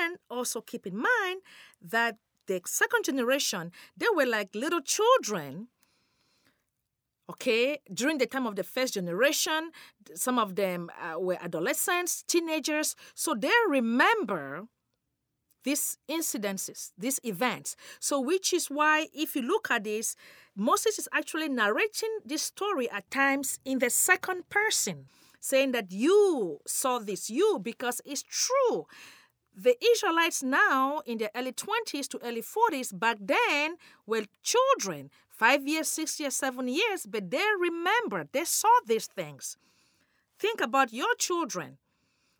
And 0.00 0.16
also 0.30 0.60
keep 0.60 0.86
in 0.86 0.96
mind 0.96 1.42
that 1.82 2.16
the 2.46 2.60
second 2.66 3.04
generation, 3.04 3.72
they 3.96 4.06
were 4.14 4.26
like 4.26 4.54
little 4.54 4.80
children. 4.80 5.68
Okay, 7.30 7.78
during 7.92 8.18
the 8.18 8.26
time 8.26 8.46
of 8.46 8.56
the 8.56 8.64
first 8.64 8.94
generation, 8.94 9.70
some 10.14 10.38
of 10.38 10.56
them 10.56 10.90
uh, 11.00 11.18
were 11.18 11.38
adolescents, 11.40 12.22
teenagers, 12.24 12.94
so 13.14 13.34
they 13.34 13.52
remember 13.68 14.66
these 15.64 15.98
incidences, 16.10 16.90
these 16.98 17.20
events. 17.22 17.76
So, 18.00 18.20
which 18.20 18.52
is 18.52 18.66
why, 18.66 19.06
if 19.14 19.36
you 19.36 19.42
look 19.42 19.70
at 19.70 19.84
this, 19.84 20.16
Moses 20.56 20.98
is 20.98 21.08
actually 21.12 21.48
narrating 21.48 22.18
this 22.24 22.42
story 22.42 22.90
at 22.90 23.10
times 23.10 23.60
in 23.64 23.78
the 23.78 23.88
second 23.88 24.48
person, 24.50 25.06
saying 25.40 25.72
that 25.72 25.92
you 25.92 26.58
saw 26.66 26.98
this, 26.98 27.30
you, 27.30 27.60
because 27.62 28.00
it's 28.04 28.24
true 28.24 28.86
the 29.54 29.76
Israelites 29.84 30.42
now 30.42 31.02
in 31.04 31.18
their 31.18 31.30
early 31.34 31.52
20s 31.52 32.08
to 32.08 32.18
early 32.24 32.42
40s 32.42 32.98
back 32.98 33.18
then 33.20 33.76
were 34.06 34.24
children, 34.42 35.10
five 35.28 35.66
years, 35.66 35.88
six 35.88 36.18
years, 36.18 36.36
seven 36.36 36.68
years, 36.68 37.06
but 37.06 37.30
they 37.30 37.44
remember, 37.60 38.26
they 38.32 38.44
saw 38.44 38.72
these 38.86 39.06
things. 39.06 39.56
Think 40.38 40.60
about 40.60 40.92
your 40.92 41.14
children 41.16 41.78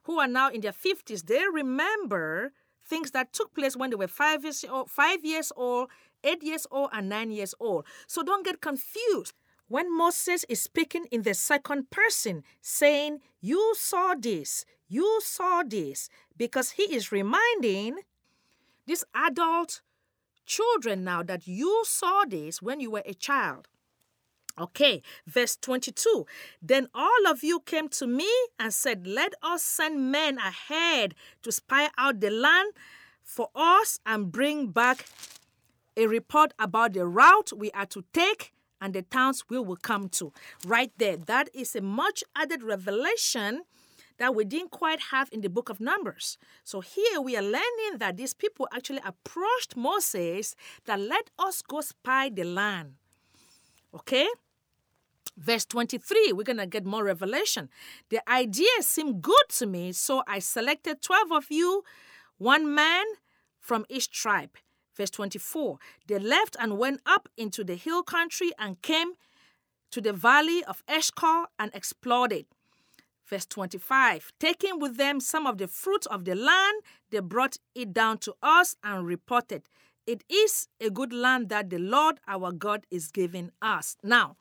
who 0.05 0.19
are 0.19 0.29
now 0.29 0.49
in 0.51 0.61
their 0.61 0.73
50s, 0.73 1.27
they 1.27 1.45
remember 1.53 2.53
things 2.85 3.13
that 3.13 3.33
took 3.33 3.55
place 3.55 3.77
when 3.77 3.91
they 3.91 3.97
were 3.97 4.09
five 4.09 4.43
years 4.43 4.65
old, 4.69 4.91
five 4.91 5.25
years 5.25 5.53
old, 5.57 5.89
eight 6.25 6.43
years 6.43 6.67
old, 6.71 6.91
and 6.93 7.09
nine 7.09 7.31
years 7.31 7.55
old. 7.61 7.85
So 8.07 8.23
don't 8.23 8.45
get 8.45 8.61
confused. 8.61 9.35
When 9.69 9.97
Moses 9.97 10.45
is 10.49 10.61
speaking 10.61 11.07
in 11.11 11.23
the 11.23 11.35
second 11.35 11.91
person, 11.91 12.43
saying, 12.61 13.21
You 13.41 13.75
saw 13.77 14.15
this, 14.19 14.67
you 14.89 15.21
saw 15.23 15.63
this, 15.67 16.11
because 16.37 16.73
he 16.73 16.95
is 16.95 17.13
reminding 17.13 17.99
these 18.87 19.05
adult 19.15 19.81
children 20.45 21.05
now 21.05 21.23
that 21.23 21.47
you 21.47 21.83
saw 21.85 22.25
this 22.29 22.61
when 22.61 22.81
you 22.81 22.91
were 22.91 23.03
a 23.07 23.15
child. 23.15 23.69
Okay, 24.59 25.01
verse 25.27 25.57
22. 25.57 26.27
Then 26.61 26.89
all 26.95 27.27
of 27.27 27.43
you 27.43 27.61
came 27.61 27.89
to 27.91 28.07
me 28.07 28.29
and 28.59 28.75
said, 28.75 29.07
Let 29.07 29.33
us 29.43 29.63
send 29.63 30.13
men 30.13 30.37
ahead 30.37 31.15
to 31.43 31.51
spy 31.51 31.89
out 31.97 32.21
the 32.21 32.31
land 32.31 32.75
for 33.23 33.49
us 33.55 33.99
and 34.05 34.31
bring 34.31 34.69
back 34.69 35.07
a 35.97 36.07
report 36.07 36.53
about 36.59 36.93
the 36.93 37.07
route 37.07 37.53
we 37.57 37.71
are 37.71 37.87
to 37.87 38.05
take 38.13 38.53
and 38.81 38.93
the 38.93 39.03
towns 39.03 39.45
we 39.49 39.59
will 39.59 39.77
come 39.77 40.09
to. 40.11 40.33
Right 40.67 40.93
there. 40.99 41.17
That 41.17 41.49
is 41.55 41.75
a 41.75 41.81
much 41.81 42.23
added 42.37 42.63
revelation 42.63 43.63
that 44.23 44.35
we 44.37 44.45
didn't 44.45 44.71
quite 44.71 45.01
have 45.11 45.29
in 45.33 45.41
the 45.41 45.51
book 45.51 45.69
of 45.69 45.81
Numbers. 45.81 46.39
So 46.63 46.81
here 46.81 47.21
we 47.21 47.37
are 47.37 47.43
learning 47.43 47.99
that 47.99 48.17
these 48.17 48.35
people 48.35 48.69
actually 48.73 49.01
approached 49.05 49.77
Moses 49.77 50.55
that 50.85 51.01
let 51.01 51.31
us 51.39 51.61
go 51.61 51.81
spy 51.81 52.29
the 52.29 52.45
land. 52.45 52.95
Okay? 53.93 54.29
Verse 55.37 55.65
23, 55.65 56.33
we're 56.35 56.45
going 56.45 56.59
to 56.59 56.67
get 56.67 56.85
more 56.85 57.03
revelation. 57.03 57.69
The 58.11 58.21
idea 58.31 58.69
seemed 58.81 59.23
good 59.23 59.49
to 59.59 59.67
me, 59.67 59.93
so 59.93 60.23
I 60.29 60.39
selected 60.39 61.03
12 61.03 61.33
of 61.33 61.47
you, 61.51 61.83
one 62.39 62.73
man 62.73 63.05
from 63.59 63.85
each 63.89 64.11
tribe. 64.11 64.57
Verse 64.95 65.11
24 65.11 65.79
They 66.07 66.19
left 66.19 66.57
and 66.61 66.79
went 66.79 67.01
up 67.07 67.29
into 67.37 67.65
the 67.65 67.75
hill 67.75 68.03
country 68.03 68.53
and 68.59 68.81
came 68.83 69.15
to 69.91 70.01
the 70.01 70.13
valley 70.13 70.63
of 70.65 70.85
Eshcol 70.87 71.47
and 71.59 71.71
explored 71.75 72.33
it. 72.33 72.47
Verse 73.33 73.47
25 73.47 74.31
Taking 74.39 74.79
with 74.79 74.99
them 74.99 75.19
some 75.19 75.47
of 75.47 75.57
the 75.57 75.67
fruit 75.67 76.07
of 76.09 76.27
the 76.27 76.35
land, 76.35 76.83
they 77.11 77.21
brought 77.21 77.57
it 77.75 77.95
down 77.95 78.19
to 78.19 78.35
us 78.43 78.77
and 78.85 79.07
reported, 79.07 79.63
It 80.07 80.23
is 80.29 80.69
a 80.79 80.91
good 80.91 81.15
land 81.15 81.49
that 81.49 81.71
the 81.71 81.79
Lord 81.79 82.21
our 82.29 82.53
God 82.53 82.85
is 82.91 83.11
giving 83.11 83.51
us. 83.63 83.97
Now, 84.03 84.37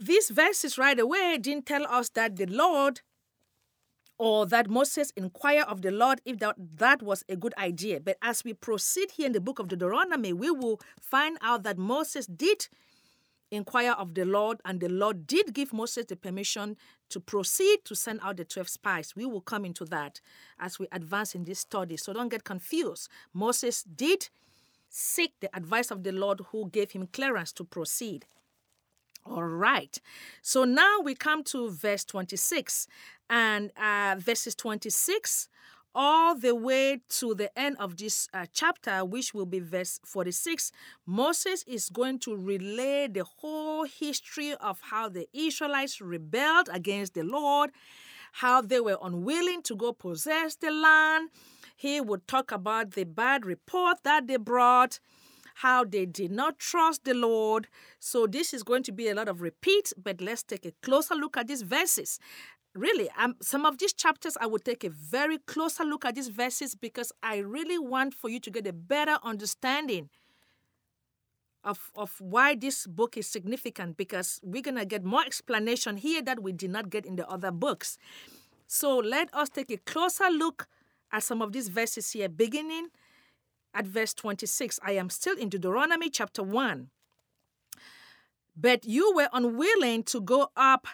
these 0.00 0.30
verses 0.30 0.78
right 0.78 0.98
away 0.98 1.38
didn't 1.40 1.66
tell 1.66 1.86
us 1.86 2.08
that 2.10 2.34
the 2.34 2.46
Lord 2.46 3.02
or 4.18 4.44
that 4.46 4.68
Moses 4.68 5.12
inquired 5.16 5.66
of 5.68 5.82
the 5.82 5.92
Lord 5.92 6.20
if 6.24 6.40
that, 6.40 6.56
that 6.58 7.02
was 7.04 7.24
a 7.28 7.36
good 7.36 7.54
idea. 7.56 8.00
But 8.00 8.16
as 8.20 8.42
we 8.42 8.52
proceed 8.52 9.12
here 9.12 9.26
in 9.26 9.32
the 9.32 9.40
book 9.40 9.60
of 9.60 9.68
Deuteronomy, 9.68 10.32
we 10.32 10.50
will 10.50 10.80
find 11.00 11.38
out 11.40 11.62
that 11.62 11.78
Moses 11.78 12.26
did 12.26 12.66
inquire 13.50 13.92
of 13.92 14.14
the 14.14 14.24
Lord, 14.24 14.60
and 14.64 14.80
the 14.80 14.88
Lord 14.88 15.26
did 15.26 15.54
give 15.54 15.72
Moses 15.72 16.06
the 16.06 16.16
permission 16.16 16.76
to 17.10 17.20
proceed 17.20 17.84
to 17.84 17.94
send 17.94 18.20
out 18.22 18.36
the 18.36 18.44
12 18.44 18.68
spies. 18.68 19.14
We 19.16 19.26
will 19.26 19.40
come 19.40 19.64
into 19.64 19.84
that 19.86 20.20
as 20.58 20.78
we 20.78 20.86
advance 20.92 21.34
in 21.34 21.44
this 21.44 21.60
study. 21.60 21.96
So 21.96 22.12
don't 22.12 22.28
get 22.28 22.44
confused. 22.44 23.08
Moses 23.32 23.82
did 23.82 24.28
seek 24.90 25.34
the 25.40 25.54
advice 25.56 25.90
of 25.90 26.02
the 26.02 26.12
Lord 26.12 26.40
who 26.50 26.68
gave 26.70 26.92
him 26.92 27.08
clearance 27.12 27.52
to 27.52 27.64
proceed. 27.64 28.26
All 29.24 29.44
right. 29.44 29.98
So 30.42 30.64
now 30.64 31.00
we 31.02 31.14
come 31.14 31.42
to 31.44 31.70
verse 31.70 32.04
26. 32.04 32.86
And 33.30 33.70
uh, 33.76 34.16
verses 34.18 34.54
26 34.54 35.48
all 35.98 36.36
the 36.36 36.54
way 36.54 37.00
to 37.08 37.34
the 37.34 37.50
end 37.58 37.76
of 37.80 37.96
this 37.96 38.28
uh, 38.32 38.46
chapter, 38.52 39.04
which 39.04 39.34
will 39.34 39.46
be 39.46 39.58
verse 39.58 39.98
46, 40.04 40.70
Moses 41.04 41.64
is 41.66 41.90
going 41.90 42.20
to 42.20 42.36
relay 42.36 43.08
the 43.08 43.24
whole 43.24 43.82
history 43.84 44.54
of 44.54 44.78
how 44.80 45.08
the 45.08 45.26
Israelites 45.32 46.00
rebelled 46.00 46.70
against 46.72 47.14
the 47.14 47.24
Lord, 47.24 47.70
how 48.30 48.62
they 48.62 48.78
were 48.78 48.98
unwilling 49.02 49.60
to 49.62 49.74
go 49.74 49.92
possess 49.92 50.54
the 50.54 50.70
land. 50.70 51.30
He 51.74 52.00
would 52.00 52.28
talk 52.28 52.52
about 52.52 52.92
the 52.92 53.02
bad 53.02 53.44
report 53.44 54.04
that 54.04 54.28
they 54.28 54.36
brought, 54.36 55.00
how 55.56 55.82
they 55.82 56.06
did 56.06 56.30
not 56.30 56.60
trust 56.60 57.04
the 57.04 57.14
Lord. 57.14 57.66
So, 57.98 58.28
this 58.28 58.54
is 58.54 58.62
going 58.62 58.84
to 58.84 58.92
be 58.92 59.08
a 59.08 59.14
lot 59.16 59.26
of 59.26 59.40
repeat, 59.40 59.92
but 60.00 60.20
let's 60.20 60.44
take 60.44 60.64
a 60.64 60.72
closer 60.80 61.16
look 61.16 61.36
at 61.36 61.48
these 61.48 61.62
verses 61.62 62.20
really 62.78 63.08
um, 63.18 63.34
some 63.42 63.64
of 63.64 63.78
these 63.78 63.92
chapters 63.92 64.36
i 64.40 64.46
will 64.46 64.58
take 64.58 64.84
a 64.84 64.90
very 64.90 65.38
closer 65.38 65.84
look 65.84 66.04
at 66.04 66.14
these 66.14 66.28
verses 66.28 66.74
because 66.74 67.12
i 67.22 67.38
really 67.38 67.78
want 67.78 68.14
for 68.14 68.30
you 68.30 68.40
to 68.40 68.50
get 68.50 68.66
a 68.66 68.72
better 68.72 69.18
understanding 69.22 70.08
of, 71.64 71.90
of 71.96 72.14
why 72.20 72.54
this 72.54 72.86
book 72.86 73.16
is 73.16 73.26
significant 73.26 73.96
because 73.96 74.40
we're 74.42 74.62
going 74.62 74.76
to 74.76 74.86
get 74.86 75.04
more 75.04 75.22
explanation 75.24 75.96
here 75.96 76.22
that 76.22 76.42
we 76.42 76.52
did 76.52 76.70
not 76.70 76.88
get 76.88 77.04
in 77.04 77.16
the 77.16 77.28
other 77.28 77.50
books. 77.50 77.98
So 78.68 78.96
let 78.96 79.32
us 79.34 79.48
take 79.48 79.70
a 79.70 79.76
closer 79.76 80.30
look 80.30 80.68
at 81.12 81.22
some 81.22 81.42
of 81.42 81.52
these 81.52 81.68
verses 81.68 82.12
here 82.12 82.28
beginning 82.28 82.88
at 83.74 83.86
verse 83.86 84.14
26 84.14 84.80
i 84.82 84.92
am 84.92 85.10
still 85.10 85.36
in 85.36 85.48
deuteronomy 85.48 86.10
chapter 86.10 86.42
1 86.42 86.88
but 88.56 88.84
you 88.84 89.12
were 89.14 89.28
unwilling 89.32 90.02
to 90.02 90.20
go 90.20 90.50
up 90.56 90.86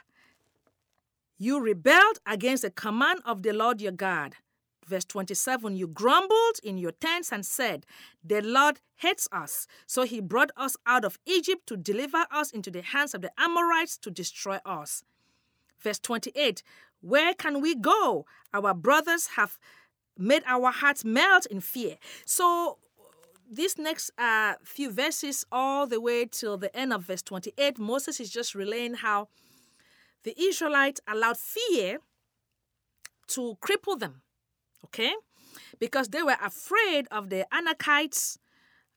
you 1.39 1.61
rebelled 1.61 2.19
against 2.27 2.63
the 2.63 2.71
command 2.71 3.21
of 3.25 3.43
the 3.43 3.53
Lord 3.53 3.81
your 3.81 3.93
God. 3.93 4.35
Verse 4.87 5.05
27 5.05 5.77
You 5.77 5.87
grumbled 5.87 6.59
in 6.63 6.79
your 6.79 6.93
tents 6.93 7.33
and 7.33 7.45
said, 7.45 7.87
The 8.23 8.41
Lord 8.41 8.81
hates 8.97 9.29
us. 9.33 9.67
So 9.87 10.03
he 10.03 10.21
brought 10.21 10.51
us 10.57 10.77
out 10.87 11.05
of 11.05 11.19
Egypt 11.27 11.67
to 11.69 11.77
deliver 11.77 12.27
us 12.31 12.51
into 12.51 12.71
the 12.71 12.83
hands 12.83 13.15
of 13.15 13.23
the 13.23 13.33
Amorites 13.39 13.97
to 13.99 14.11
destroy 14.11 14.59
us. 14.65 15.03
Verse 15.81 15.99
28 15.99 16.63
Where 17.01 17.35
can 17.35 17.61
we 17.61 17.75
go? 17.75 18.27
Our 18.53 18.75
brothers 18.75 19.29
have 19.37 19.59
made 20.17 20.43
our 20.47 20.71
hearts 20.71 21.05
melt 21.05 21.47
in 21.47 21.61
fear. 21.61 21.97
So 22.25 22.79
these 23.51 23.79
next 23.79 24.11
uh, 24.19 24.55
few 24.63 24.91
verses, 24.91 25.45
all 25.51 25.87
the 25.87 26.01
way 26.01 26.27
till 26.27 26.57
the 26.57 26.75
end 26.77 26.93
of 26.93 27.03
verse 27.03 27.23
28, 27.23 27.79
Moses 27.79 28.21
is 28.21 28.31
just 28.31 28.55
relaying 28.55 28.95
how 28.95 29.29
the 30.25 30.35
Israelites 30.41 31.01
allowed 31.07 31.37
fear 31.37 31.99
to 33.29 33.57
cripple 33.61 33.99
them, 33.99 34.23
okay? 34.87 35.13
Because 35.79 36.09
they 36.09 36.23
were 36.23 36.37
afraid 36.43 37.07
of 37.11 37.31
the 37.31 37.47
Anakites. 37.53 38.39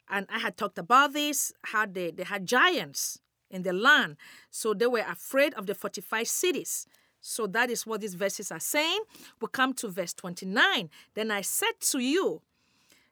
And 0.10 0.26
I 0.30 0.40
had 0.40 0.58
talked 0.58 0.78
about 0.78 1.14
this, 1.14 1.52
how 1.64 1.86
they, 1.86 2.12
they 2.12 2.24
had 2.24 2.46
giants 2.46 3.20
in 3.50 3.64
the 3.64 3.74
land. 3.74 4.16
So 4.50 4.74
they 4.74 4.88
were 4.88 5.06
afraid 5.08 5.54
of 5.56 5.68
the 5.68 5.76
fortified 5.76 6.28
cities. 6.28 6.88
So 7.20 7.46
that 7.48 7.70
is 7.70 7.86
what 7.86 8.02
these 8.02 8.14
verses 8.14 8.52
are 8.52 8.60
saying. 8.60 9.02
We 9.42 9.48
come 9.52 9.74
to 9.76 9.90
verse 9.90 10.14
29. 10.14 10.90
Then 11.14 11.32
I 11.32 11.42
said 11.42 11.80
to 11.92 12.00
you, 12.00 12.42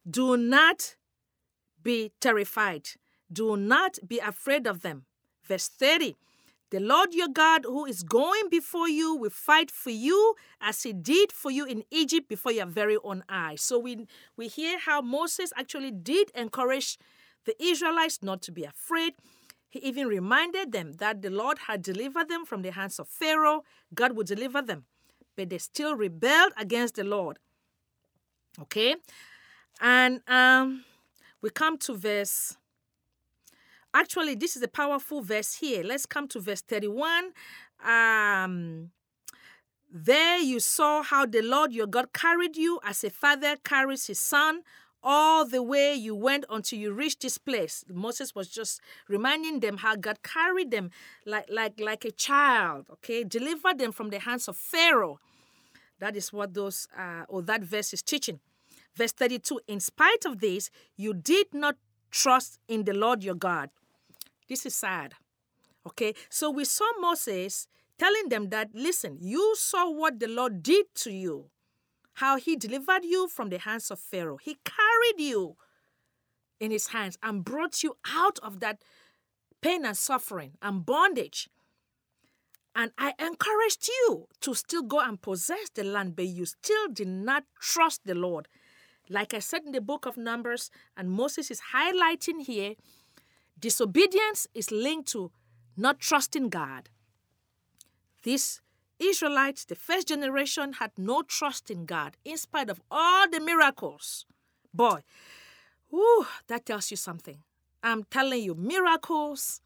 Do 0.10 0.38
not 0.38 0.95
be 1.84 2.12
terrified, 2.21 2.89
do 3.32 3.58
not 3.58 3.99
be 4.08 4.19
afraid 4.19 4.67
of 4.67 4.82
them. 4.82 5.06
Verse 5.43 5.67
30 5.67 6.15
the 6.71 6.80
Lord 6.80 7.13
your 7.13 7.28
God, 7.28 7.63
who 7.65 7.86
is 7.86 8.01
going 8.04 8.49
before 8.49 8.89
you, 8.89 9.15
will 9.15 9.30
fight 9.30 9.69
for 9.69 9.91
you 9.91 10.36
as 10.60 10.82
he 10.84 10.93
did 10.93 11.32
for 11.32 11.51
you 11.51 11.65
in 11.65 11.84
Egypt 11.91 12.28
before 12.28 12.51
your 12.51 12.65
very 12.65 12.97
own 13.04 13.23
eyes. 13.30 13.62
So 13.62 13.78
we, 13.78 14.08
we 14.36 14.47
hear 14.47 14.80
how 14.80 15.01
Moses 15.01 15.54
actually 15.56 15.91
did 15.91 16.32
encourage 16.34 16.97
the 17.45 17.56
Israelites 17.63 18.23
not 18.23 18.41
to 18.43 18.51
be 18.51 18.63
afraid. 18.63 19.13
He 19.69 19.80
even 19.80 20.08
reminded 20.08 20.71
them 20.71 20.93
that 20.93 21.21
the 21.21 21.30
Lord 21.30 21.60
had 21.67 21.82
delivered 21.84 22.30
them 22.30 22.45
from 22.45 22.63
the 22.63 22.71
hands 22.71 22.97
of 22.99 23.08
Pharaoh, 23.08 23.63
God 23.93 24.15
would 24.15 24.28
deliver 24.28 24.62
them. 24.62 24.86
But 25.36 25.49
they 25.49 25.60
still 25.60 25.95
rebelled 25.95 26.54
against 26.58 26.95
the 26.95 27.04
Lord. 27.04 27.38
Okay? 28.60 28.95
And 29.82 30.21
um, 30.28 30.86
we 31.41 31.49
come 31.49 31.78
to 31.80 31.95
verse 31.95 32.58
Actually, 33.95 34.36
this 34.36 34.58
is 34.58 34.62
a 34.62 34.67
powerful 34.67 35.21
verse 35.21 35.55
here. 35.55 35.81
Let's 35.81 36.05
come 36.05 36.27
to 36.27 36.41
verse 36.41 36.60
31. 36.60 37.31
Um, 37.81 38.91
there 39.89 40.38
you 40.38 40.60
saw 40.60 41.01
how 41.01 41.25
the 41.25 41.41
Lord 41.41 41.71
your 41.71 41.88
God 41.88 42.12
carried 42.12 42.58
you 42.58 42.81
as 42.84 43.05
a 43.05 43.10
father 43.10 43.55
carries 43.63 44.08
his 44.08 44.19
son 44.19 44.63
all 45.01 45.47
the 45.47 45.63
way 45.63 45.93
you 45.93 46.13
went 46.13 46.43
until 46.49 46.77
you 46.77 46.91
reached 46.91 47.21
this 47.21 47.38
place. 47.38 47.86
Moses 47.88 48.36
was 48.36 48.49
just 48.49 48.81
reminding 49.08 49.62
them 49.62 49.77
how 49.77 49.95
God 49.95 50.21
carried 50.23 50.71
them 50.71 50.91
like, 51.25 51.45
like, 51.49 51.79
like 51.79 52.03
a 52.03 52.12
child, 52.12 52.88
okay? 52.91 53.23
Delivered 53.23 53.77
them 53.77 53.93
from 53.93 54.10
the 54.10 54.19
hands 54.19 54.49
of 54.49 54.58
Pharaoh. 54.58 55.21
That 55.99 56.17
is 56.17 56.34
what 56.34 56.53
those, 56.53 56.86
uh, 56.97 57.23
or 57.29 57.41
that 57.43 57.62
verse 57.62 57.93
is 57.93 58.01
teaching. 58.01 58.41
Verse 58.93 59.13
32 59.13 59.62
In 59.69 59.79
spite 59.79 60.25
of 60.25 60.41
this, 60.41 60.69
you 60.97 61.13
did 61.13 61.53
not 61.53 61.77
trust 62.12 62.60
in 62.67 62.84
the 62.86 62.93
Lord 62.93 63.23
your 63.23 63.36
God, 63.36 63.69
this 64.47 64.65
is 64.65 64.75
sad. 64.75 65.13
Okay, 65.88 66.13
so 66.29 66.49
we 66.49 66.65
saw 66.65 66.86
Moses 66.99 67.67
telling 67.97 68.29
them 68.29 68.49
that, 68.49 68.69
listen, 68.73 69.17
you 69.21 69.55
saw 69.55 69.89
what 69.89 70.19
the 70.19 70.27
Lord 70.27 70.63
did 70.63 70.88
to 70.95 71.12
you, 71.12 71.45
how 72.13 72.38
he 72.38 72.55
delivered 72.55 73.05
you 73.05 73.27
from 73.27 73.49
the 73.49 73.60
hands 73.60 73.91
of 73.91 73.99
Pharaoh. 73.99 74.38
He 74.38 74.58
carried 74.63 75.19
you 75.19 75.55
in 76.60 76.71
his 76.71 76.88
hands 76.88 77.17
and 77.21 77.45
brought 77.45 77.84
you 77.84 77.97
out 78.08 78.39
of 78.39 78.60
that 78.62 78.81
pain 79.62 79.86
and 79.86 79.97
suffering 79.97 80.53
and 80.62 80.86
bondage. 80.86 81.49
And 82.75 82.91
I 82.97 83.13
encouraged 83.19 83.88
you 83.88 84.27
to 84.41 84.53
still 84.53 84.84
go 84.84 84.99
and 84.99 85.21
possess 85.21 85.69
the 85.73 85.84
land, 85.84 86.15
but 86.15 86.25
you 86.25 86.45
still 86.45 86.88
did 86.91 87.08
not 87.08 87.45
trust 87.62 88.01
the 88.05 88.15
Lord. 88.15 88.47
Like 89.10 89.34
I 89.34 89.39
said 89.39 89.62
in 89.65 89.71
the 89.71 89.81
book 89.81 90.05
of 90.05 90.17
Numbers, 90.17 90.71
and 90.97 91.10
Moses 91.10 91.51
is 91.51 91.62
highlighting 91.73 92.41
here 92.41 92.73
Disobedience 93.59 94.47
is 94.53 94.71
linked 94.71 95.09
to 95.09 95.31
not 95.77 95.99
trusting 95.99 96.49
God. 96.49 96.89
These 98.23 98.61
Israelites, 98.99 99.65
the 99.65 99.75
first 99.75 100.07
generation, 100.07 100.73
had 100.73 100.91
no 100.97 101.21
trust 101.21 101.69
in 101.69 101.85
God 101.85 102.17
in 102.23 102.37
spite 102.37 102.69
of 102.69 102.81
all 102.89 103.29
the 103.29 103.39
miracles. 103.39 104.25
Boy, 104.73 105.01
whew, 105.89 106.25
that 106.47 106.65
tells 106.65 106.91
you 106.91 106.97
something. 106.97 107.43
I'm 107.83 108.03
telling 108.05 108.41
you, 108.41 108.55
miracles, 108.55 109.61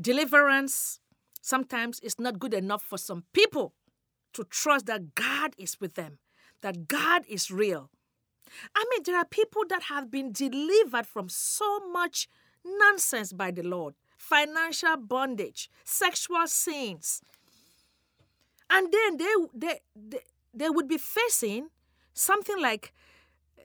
deliverance, 0.00 1.00
sometimes 1.40 2.00
it's 2.02 2.20
not 2.20 2.38
good 2.38 2.54
enough 2.54 2.82
for 2.82 2.98
some 2.98 3.24
people 3.32 3.74
to 4.34 4.44
trust 4.44 4.86
that 4.86 5.14
God 5.14 5.54
is 5.58 5.80
with 5.80 5.94
them, 5.94 6.18
that 6.60 6.86
God 6.86 7.24
is 7.28 7.50
real. 7.50 7.90
I 8.74 8.84
mean, 8.90 9.02
there 9.04 9.16
are 9.16 9.24
people 9.24 9.62
that 9.68 9.84
have 9.84 10.10
been 10.10 10.32
delivered 10.32 11.06
from 11.06 11.28
so 11.28 11.80
much 11.90 12.28
nonsense 12.64 13.32
by 13.32 13.50
the 13.50 13.62
Lord, 13.62 13.94
financial 14.16 14.96
bondage, 14.96 15.70
sexual 15.84 16.46
sins. 16.46 17.22
And 18.70 18.92
then 18.92 19.16
they, 19.16 19.34
they, 19.54 19.80
they, 19.94 20.20
they 20.52 20.70
would 20.70 20.88
be 20.88 20.98
facing 20.98 21.68
something 22.12 22.60
like 22.60 22.92
uh, 23.58 23.62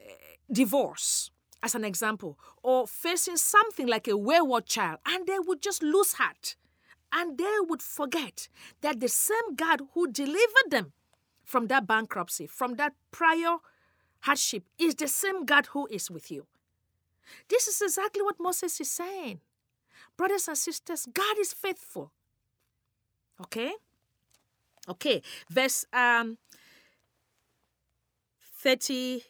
divorce, 0.52 1.32
as 1.62 1.76
an 1.76 1.84
example, 1.84 2.38
or 2.62 2.88
facing 2.88 3.38
something 3.38 3.88
like 3.88 4.08
a 4.08 4.18
wayward 4.18 4.66
child, 4.66 5.00
and 5.06 5.26
they 5.28 5.40
would 5.40 5.62
just 5.62 5.82
lose 5.84 6.14
heart. 6.14 6.56
And 7.12 7.38
they 7.38 7.56
would 7.62 7.82
forget 7.82 8.48
that 8.82 9.00
the 9.00 9.08
same 9.08 9.56
God 9.56 9.82
who 9.94 10.12
delivered 10.12 10.72
them 10.72 10.94
from 11.46 11.68
that 11.68 11.86
bankruptcy, 11.86 12.48
from 12.48 12.76
that 12.76 12.94
prior 13.12 13.58
hardship, 14.22 14.64
is 14.80 14.96
the 14.96 15.08
same 15.08 15.46
God 15.46 15.68
who 15.68 15.88
is 15.92 16.10
with 16.10 16.32
you. 16.32 16.48
This 17.50 17.68
is 17.68 17.82
exactly 17.82 18.22
what 18.22 18.40
Moses 18.40 18.80
is 18.80 18.92
saying. 18.92 19.42
Brothers 20.18 20.48
and 20.48 20.58
sisters, 20.58 21.08
God 21.12 21.38
is 21.40 21.54
faithful. 21.54 22.12
Okay? 23.42 23.74
Okay, 24.88 25.22
verse 25.50 25.86
um 25.94 26.38
33 28.58 29.24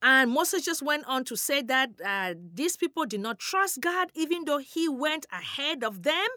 and 0.00 0.30
Moses 0.30 0.64
just 0.64 0.82
went 0.82 1.04
on 1.06 1.24
to 1.24 1.36
say 1.36 1.60
that 1.62 1.90
uh, 2.04 2.34
these 2.54 2.76
people 2.76 3.04
did 3.04 3.20
not 3.20 3.38
trust 3.38 3.80
God, 3.80 4.10
even 4.14 4.44
though 4.44 4.58
he 4.58 4.88
went 4.88 5.26
ahead 5.32 5.82
of 5.82 6.04
them 6.04 6.28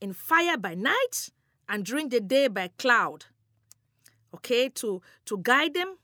in 0.00 0.12
fire 0.12 0.58
by 0.58 0.74
night 0.74 1.30
and 1.68 1.84
during 1.84 2.10
the 2.10 2.20
day 2.20 2.48
by 2.48 2.68
cloud. 2.78 3.26
Okay, 4.34 4.68
to, 4.68 5.00
to 5.24 5.38
guide 5.38 5.72
them 5.72 5.96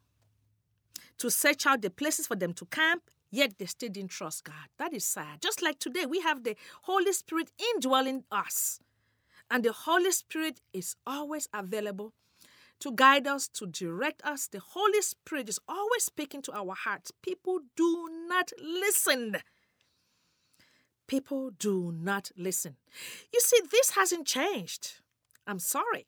to 1.24 1.30
search 1.30 1.64
out 1.64 1.80
the 1.80 1.88
places 1.88 2.26
for 2.26 2.36
them 2.36 2.52
to 2.52 2.66
camp, 2.66 3.10
yet 3.30 3.54
they 3.58 3.64
still 3.64 3.88
didn't 3.88 4.10
trust 4.10 4.44
God. 4.44 4.68
That 4.78 4.92
is 4.92 5.06
sad. 5.06 5.40
Just 5.40 5.62
like 5.62 5.78
today, 5.78 6.04
we 6.04 6.20
have 6.20 6.44
the 6.44 6.54
Holy 6.82 7.14
Spirit 7.14 7.50
indwelling 7.72 8.24
us. 8.30 8.78
And 9.50 9.64
the 9.64 9.72
Holy 9.72 10.10
Spirit 10.10 10.60
is 10.74 10.96
always 11.06 11.48
available 11.54 12.12
to 12.80 12.92
guide 12.92 13.26
us, 13.26 13.48
to 13.48 13.64
direct 13.64 14.22
us. 14.22 14.48
The 14.48 14.60
Holy 14.60 15.00
Spirit 15.00 15.48
is 15.48 15.58
always 15.66 16.04
speaking 16.04 16.42
to 16.42 16.52
our 16.52 16.74
hearts. 16.74 17.10
People 17.22 17.60
do 17.74 18.10
not 18.28 18.50
listen. 18.62 19.38
People 21.06 21.52
do 21.58 21.90
not 21.90 22.32
listen. 22.36 22.76
You 23.32 23.40
see, 23.40 23.60
this 23.70 23.92
hasn't 23.92 24.26
changed. 24.26 24.96
I'm 25.46 25.58
sorry. 25.58 26.06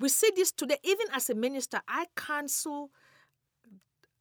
We 0.00 0.08
see 0.08 0.30
this 0.34 0.52
today. 0.52 0.78
Even 0.82 1.08
as 1.12 1.28
a 1.28 1.34
minister, 1.34 1.82
I 1.86 2.06
counsel 2.16 2.92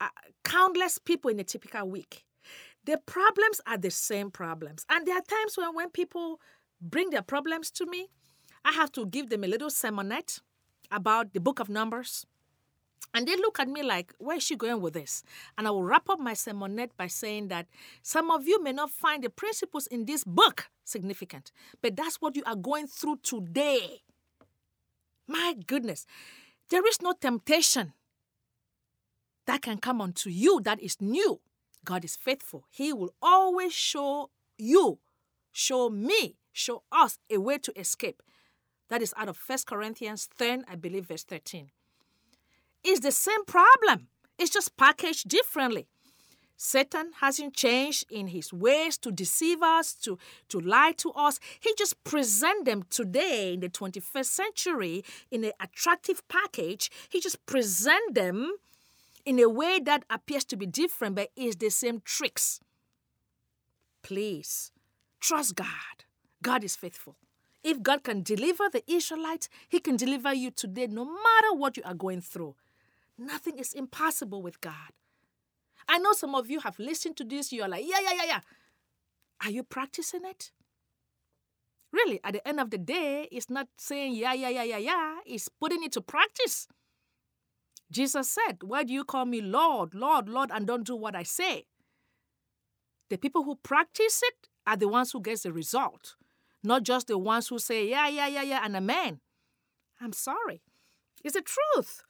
uh, 0.02 0.10
countless 0.44 0.98
people 0.98 1.30
in 1.30 1.40
a 1.40 1.44
typical 1.44 1.88
week. 1.88 2.26
The 2.86 3.00
problems 3.06 3.62
are 3.68 3.78
the 3.78 3.92
same 3.92 4.32
problems. 4.32 4.86
And 4.90 5.06
there 5.06 5.16
are 5.16 5.22
times 5.22 5.56
when, 5.56 5.76
when 5.76 5.92
people 5.92 6.42
bring 6.82 7.12
their 7.12 7.22
problems 7.22 7.70
to 7.72 7.86
me, 7.86 8.08
I 8.66 8.72
have 8.72 8.92
to 8.94 9.06
give 9.06 9.30
them 9.30 9.44
a 9.44 9.48
little 9.48 9.70
sermonette 9.70 10.42
about 10.92 11.34
the 11.34 11.40
book 11.40 11.60
of 11.60 11.70
Numbers. 11.70 12.26
And 13.14 13.28
they 13.28 13.36
look 13.36 13.60
at 13.60 13.68
me 13.68 13.84
like, 13.84 14.14
where 14.18 14.38
is 14.38 14.44
she 14.44 14.56
going 14.56 14.82
with 14.82 14.94
this? 14.94 15.22
And 15.58 15.68
I 15.68 15.72
will 15.72 15.84
wrap 15.84 16.10
up 16.10 16.20
my 16.20 16.34
sermonette 16.34 16.92
by 16.98 17.08
saying 17.08 17.50
that 17.50 17.68
some 18.02 18.32
of 18.32 18.48
you 18.48 18.64
may 18.64 18.72
not 18.72 18.90
find 18.90 19.24
the 19.24 19.30
principles 19.30 19.86
in 19.88 20.06
this 20.06 20.24
book 20.24 20.70
significant, 20.84 21.52
but 21.82 21.96
that's 21.96 22.18
what 22.22 22.36
you 22.36 22.44
are 22.46 22.56
going 22.56 22.88
through 22.88 23.18
today. 23.22 24.02
My 25.28 25.56
goodness, 25.68 26.06
there 26.70 26.86
is 26.88 27.02
no 27.02 27.14
temptation 27.20 27.94
that 29.46 29.62
can 29.62 29.78
come 29.78 30.02
unto 30.02 30.30
you 30.30 30.62
that 30.62 30.80
is 30.82 31.02
new. 31.02 31.40
God 31.84 32.06
is 32.06 32.16
faithful. 32.16 32.66
He 32.70 32.94
will 32.94 33.14
always 33.22 33.74
show 33.74 34.30
you, 34.58 35.00
show 35.52 35.90
me, 35.90 36.36
show 36.52 36.84
us 36.92 37.18
a 37.30 37.40
way 37.40 37.58
to 37.60 37.80
escape. 37.80 38.22
That 38.90 39.02
is 39.02 39.14
out 39.18 39.30
of 39.30 39.40
1 39.46 39.60
Corinthians 39.66 40.30
10, 40.38 40.66
I 40.70 40.76
believe, 40.76 41.08
verse 41.08 41.24
13. 41.24 41.72
It's 42.84 43.00
the 43.00 43.12
same 43.12 43.46
problem, 43.46 44.08
it's 44.38 44.52
just 44.52 44.76
packaged 44.78 45.28
differently. 45.28 45.88
Satan 46.64 47.12
hasn't 47.22 47.56
changed 47.56 48.06
in 48.12 48.28
his 48.28 48.54
ways 48.54 48.96
to 49.00 49.12
deceive 49.12 49.64
us, 49.64 49.96
to, 49.96 50.20
to 50.50 50.60
lie 50.60 50.94
to 50.98 51.12
us. 51.14 51.40
He 51.60 51.74
just 51.76 52.04
present 52.04 52.66
them 52.66 52.84
today 52.92 53.56
in 53.56 53.62
the 53.62 53.70
21st 53.70 54.26
century 54.26 55.04
in 55.32 55.44
an 55.44 55.54
attractive 55.60 56.22
package. 56.28 56.92
He 57.10 57.20
just 57.20 57.44
present 57.48 58.14
them 58.14 58.58
in 59.26 59.40
a 59.40 59.50
way 59.50 59.80
that 59.80 60.06
appears 60.10 60.46
to 60.46 60.56
be 60.56 60.66
different, 60.66 61.16
but 61.16 61.30
is 61.36 61.56
the 61.56 61.70
same 61.70 62.02
tricks. 62.04 62.60
Please, 64.02 64.72
trust 65.20 65.56
God. 65.56 66.06
God 66.42 66.64
is 66.64 66.76
faithful. 66.76 67.18
If 67.64 67.84
God 67.84 68.04
can 68.04 68.24
deliver 68.24 68.70
the 68.70 68.84
Israelites, 68.92 69.48
He 69.70 69.80
can 69.80 69.96
deliver 69.96 70.34
you 70.34 70.52
today, 70.52 70.88
no 70.88 71.06
matter 71.06 71.54
what 71.54 71.78
you 71.78 71.84
are 71.86 71.94
going 71.94 72.22
through. 72.22 72.56
Nothing 73.18 73.60
is 73.60 73.74
impossible 73.74 74.42
with 74.42 74.62
God. 74.62 74.94
I 75.88 76.00
know 76.00 76.14
some 76.14 76.34
of 76.34 76.50
you 76.50 76.60
have 76.62 76.80
listened 76.80 77.18
to 77.18 77.24
this, 77.24 77.52
you 77.52 77.62
are 77.62 77.70
like, 77.70 77.86
yeah, 77.86 78.00
yeah, 78.02 78.14
yeah, 78.16 78.26
yeah. 78.26 78.40
Are 79.44 79.52
you 79.52 79.64
practicing 79.64 80.26
it? 80.26 80.52
Really, 81.92 82.20
at 82.24 82.34
the 82.34 82.48
end 82.48 82.60
of 82.60 82.70
the 82.70 82.78
day, 82.78 83.28
it's 83.32 83.50
not 83.50 83.68
saying, 83.78 84.16
yeah, 84.16 84.34
yeah, 84.34 84.50
yeah, 84.50 84.64
yeah, 84.64 84.78
yeah, 84.78 85.20
it's 85.26 85.50
putting 85.50 85.84
it 85.84 85.92
to 85.94 86.02
practice. 86.02 86.68
Jesus 87.92 88.30
said, 88.30 88.60
Why 88.64 88.84
do 88.84 88.94
you 88.94 89.04
call 89.04 89.26
me 89.26 89.42
Lord, 89.42 89.94
Lord, 89.94 90.30
Lord, 90.30 90.50
and 90.52 90.66
don't 90.66 90.88
do 90.88 90.96
what 90.96 91.16
I 91.16 91.24
say? 91.24 91.66
The 93.10 93.18
people 93.18 93.44
who 93.44 93.56
practice 93.56 94.22
it 94.24 94.48
are 94.66 94.78
the 94.78 94.88
ones 94.88 95.12
who 95.12 95.22
get 95.22 95.44
the 95.44 95.52
result, 95.52 96.16
not 96.64 96.84
just 96.84 97.08
the 97.08 97.18
ones 97.18 97.50
who 97.50 97.60
say, 97.60 97.90
Yeah, 97.90 98.08
yeah, 98.08 98.28
yeah, 98.28 98.44
yeah, 98.44 98.62
and 98.64 98.76
amen. 98.76 99.20
I'm 100.00 100.14
sorry. 100.14 100.62
It's 101.24 101.36
the 101.36 101.42
truth. 101.42 102.02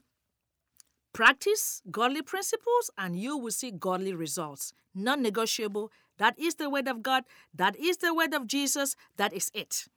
Practice 1.13 1.81
godly 1.91 2.21
principles 2.21 2.89
and 2.97 3.19
you 3.19 3.37
will 3.37 3.51
see 3.51 3.71
godly 3.71 4.13
results. 4.13 4.73
Non 4.95 5.21
negotiable. 5.21 5.91
That 6.17 6.39
is 6.39 6.55
the 6.55 6.69
word 6.69 6.87
of 6.87 7.03
God. 7.03 7.23
That 7.53 7.75
is 7.75 7.97
the 7.97 8.13
word 8.13 8.33
of 8.33 8.47
Jesus. 8.47 8.95
That 9.17 9.33
is 9.33 9.51
it. 9.53 9.87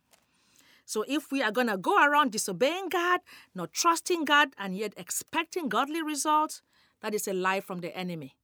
So 0.85 1.05
if 1.09 1.33
we 1.33 1.43
are 1.43 1.51
going 1.51 1.69
to 1.69 1.77
go 1.77 2.05
around 2.05 2.33
disobeying 2.33 2.89
God, 2.89 3.21
not 3.55 3.73
trusting 3.73 4.25
God, 4.25 4.51
and 4.59 4.77
yet 4.77 4.93
expecting 4.97 5.69
godly 5.69 6.03
results, 6.03 6.63
that 7.01 7.15
is 7.15 7.27
a 7.27 7.33
lie 7.33 7.61
from 7.61 7.81
the 7.81 7.97
enemy. 7.97 8.35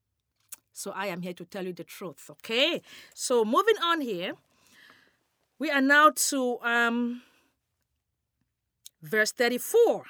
So 0.72 0.92
I 0.92 1.06
am 1.06 1.22
here 1.22 1.34
to 1.34 1.44
tell 1.44 1.66
you 1.66 1.72
the 1.72 1.84
truth, 1.84 2.30
okay? 2.30 2.80
So 3.14 3.44
moving 3.44 3.76
on 3.82 4.00
here, 4.00 4.34
we 5.58 5.70
are 5.70 5.82
now 5.82 6.10
to 6.30 6.58
um, 6.60 7.22
verse 9.02 9.32
34. 9.32 10.04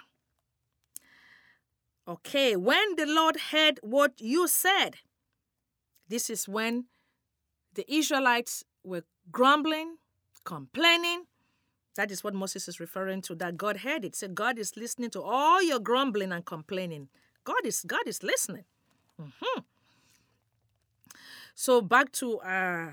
Okay, 2.06 2.56
when 2.56 2.96
the 2.96 3.06
Lord 3.06 3.36
heard 3.52 3.78
what 3.82 4.20
you 4.20 4.48
said, 4.48 4.96
this 6.08 6.30
is 6.30 6.48
when 6.48 6.86
the 7.74 7.84
Israelites 7.92 8.64
were 8.82 9.04
grumbling, 9.30 9.96
complaining, 10.44 11.26
that 11.96 12.10
is 12.10 12.22
what 12.22 12.34
Moses 12.34 12.68
is 12.68 12.80
referring 12.80 13.22
to. 13.22 13.34
That 13.34 13.56
God 13.56 13.78
heard 13.78 14.04
it. 14.04 14.16
So 14.16 14.28
God 14.28 14.58
is 14.58 14.76
listening 14.76 15.10
to 15.10 15.22
all 15.22 15.62
your 15.62 15.78
grumbling 15.78 16.32
and 16.32 16.44
complaining. 16.44 17.08
God 17.44 17.64
is 17.64 17.84
God 17.86 18.06
is 18.06 18.22
listening. 18.22 18.64
Mm-hmm. 19.20 19.60
So 21.54 21.82
back 21.82 22.12
to 22.12 22.38
uh, 22.40 22.90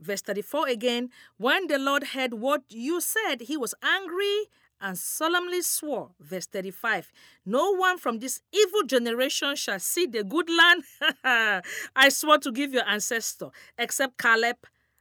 verse 0.00 0.22
34 0.22 0.68
again. 0.68 1.10
When 1.36 1.66
the 1.66 1.78
Lord 1.78 2.08
heard 2.08 2.34
what 2.34 2.62
you 2.68 3.00
said, 3.00 3.42
he 3.42 3.56
was 3.56 3.74
angry 3.82 4.46
and 4.80 4.96
solemnly 4.96 5.62
swore. 5.62 6.10
Verse 6.18 6.46
35 6.46 7.12
No 7.44 7.74
one 7.74 7.98
from 7.98 8.18
this 8.18 8.40
evil 8.52 8.82
generation 8.84 9.56
shall 9.56 9.78
see 9.78 10.06
the 10.06 10.24
good 10.24 10.48
land 10.48 10.84
I 11.96 12.08
swore 12.08 12.38
to 12.38 12.52
give 12.52 12.72
your 12.72 12.88
ancestor, 12.88 13.50
except 13.78 14.18
Caleb 14.18 14.56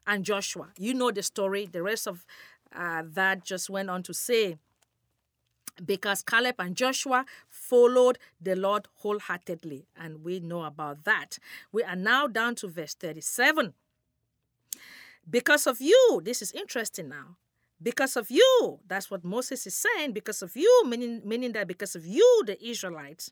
and 0.06 0.26
Joshua. 0.26 0.70
You 0.78 0.94
know 0.94 1.12
the 1.12 1.24
story. 1.24 1.68
The 1.72 1.84
rest 1.84 2.08
of 2.08 2.26
uh, 2.76 3.04
that 3.06 3.44
just 3.44 3.70
went 3.70 3.90
on 3.90 4.04
to 4.04 4.14
say, 4.14 4.58
because 5.86 6.22
Caleb 6.22 6.56
and 6.60 6.76
Joshua 6.76 7.26
followed 7.48 8.18
the 8.42 8.56
Lord 8.56 8.88
wholeheartedly. 8.98 9.86
And 9.98 10.24
we 10.24 10.40
know 10.40 10.64
about 10.64 11.06
that. 11.06 11.40
We 11.72 11.84
are 11.84 11.96
now 11.96 12.28
down 12.28 12.56
to 12.56 12.68
verse 12.68 12.94
37. 12.94 13.74
Because 15.30 15.68
of 15.68 15.80
you, 15.80 16.22
this 16.24 16.42
is 16.42 16.52
interesting 16.52 17.10
now. 17.10 17.38
Because 17.82 18.18
of 18.18 18.30
you, 18.30 18.80
that's 18.88 19.10
what 19.10 19.24
Moses 19.24 19.66
is 19.66 19.76
saying. 19.76 20.12
Because 20.12 20.42
of 20.42 20.56
you, 20.56 20.84
meaning, 20.86 21.22
meaning 21.24 21.54
that 21.54 21.68
because 21.68 21.96
of 21.96 22.06
you, 22.06 22.44
the 22.46 22.62
Israelites, 22.66 23.32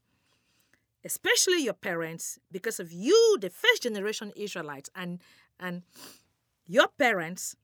especially 1.03 1.63
your 1.63 1.73
parents, 1.73 2.39
because 2.51 2.79
of 2.79 2.91
you, 2.91 3.37
the 3.41 3.49
first 3.49 3.83
generation 3.83 4.31
Israelites, 4.35 4.89
and 4.95 5.19
and 5.59 5.81
your 6.65 6.87
parents, 6.87 7.55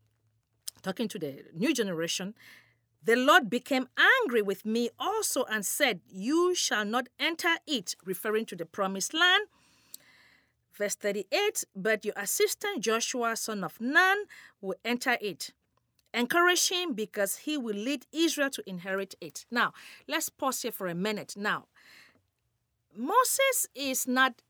talking 0.84 1.08
to 1.08 1.18
the 1.18 1.46
new 1.56 1.74
generation, 1.74 2.36
the 3.04 3.16
Lord 3.16 3.50
became 3.50 3.88
angry 3.98 4.42
with 4.42 4.66
me 4.66 4.90
also 5.00 5.44
and 5.46 5.66
said, 5.66 6.02
You 6.08 6.54
shall 6.56 6.86
not 6.86 7.10
enter 7.20 7.56
it, 7.68 7.96
referring 8.06 8.46
to 8.48 8.56
the 8.56 8.66
promised 8.66 9.14
land. 9.14 9.48
Verse 10.74 10.96
38 10.96 11.66
But 11.76 12.06
your 12.06 12.14
assistant 12.16 12.82
Joshua, 12.82 13.36
son 13.36 13.64
of 13.64 13.80
Nun, 13.82 14.26
will 14.62 14.76
enter 14.86 15.18
it. 15.20 15.52
Encourage 16.14 16.70
him 16.70 16.94
because 16.94 17.38
he 17.38 17.58
will 17.58 17.76
lead 17.76 18.06
Israel 18.14 18.52
to 18.52 18.64
inherit 18.70 19.16
it. 19.20 19.46
Now, 19.50 19.74
let's 20.08 20.30
pause 20.30 20.62
here 20.62 20.72
for 20.72 20.88
a 20.88 20.94
minute. 20.94 21.34
Now, 21.36 21.66
Moses 22.96 23.68
is 23.74 24.08
not 24.08 24.42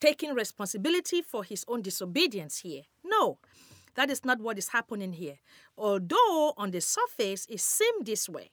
taking 0.00 0.34
responsibility 0.34 1.20
for 1.20 1.44
his 1.44 1.64
own 1.68 1.82
disobedience 1.82 2.58
here. 2.58 2.82
No, 3.04 3.38
that 3.94 4.10
is 4.10 4.24
not 4.24 4.40
what 4.40 4.58
is 4.58 4.68
happening 4.68 5.12
here. 5.12 5.38
Although 5.76 6.54
on 6.56 6.70
the 6.70 6.80
surface 6.80 7.46
it 7.48 7.60
seemed 7.60 8.06
this 8.06 8.28
way. 8.28 8.50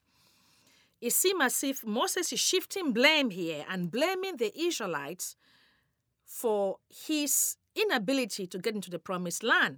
It 1.01 1.13
seemed 1.13 1.41
as 1.41 1.63
if 1.63 1.85
Moses 1.85 2.33
is 2.33 2.39
shifting 2.39 2.91
blame 2.91 3.29
here 3.29 3.65
and 3.69 3.89
blaming 3.89 4.37
the 4.37 4.51
Israelites 4.59 5.37
for 6.25 6.77
his 6.89 7.55
inability 7.75 8.47
to 8.47 8.59
get 8.59 8.75
into 8.75 8.89
the 8.89 8.99
promised 8.99 9.43
land. 9.43 9.77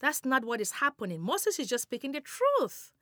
That's 0.00 0.24
not 0.24 0.44
what 0.44 0.60
is 0.60 0.72
happening. 0.72 1.20
Moses 1.20 1.58
is 1.58 1.68
just 1.68 1.82
speaking 1.82 2.12
the 2.12 2.22
truth 2.22 2.92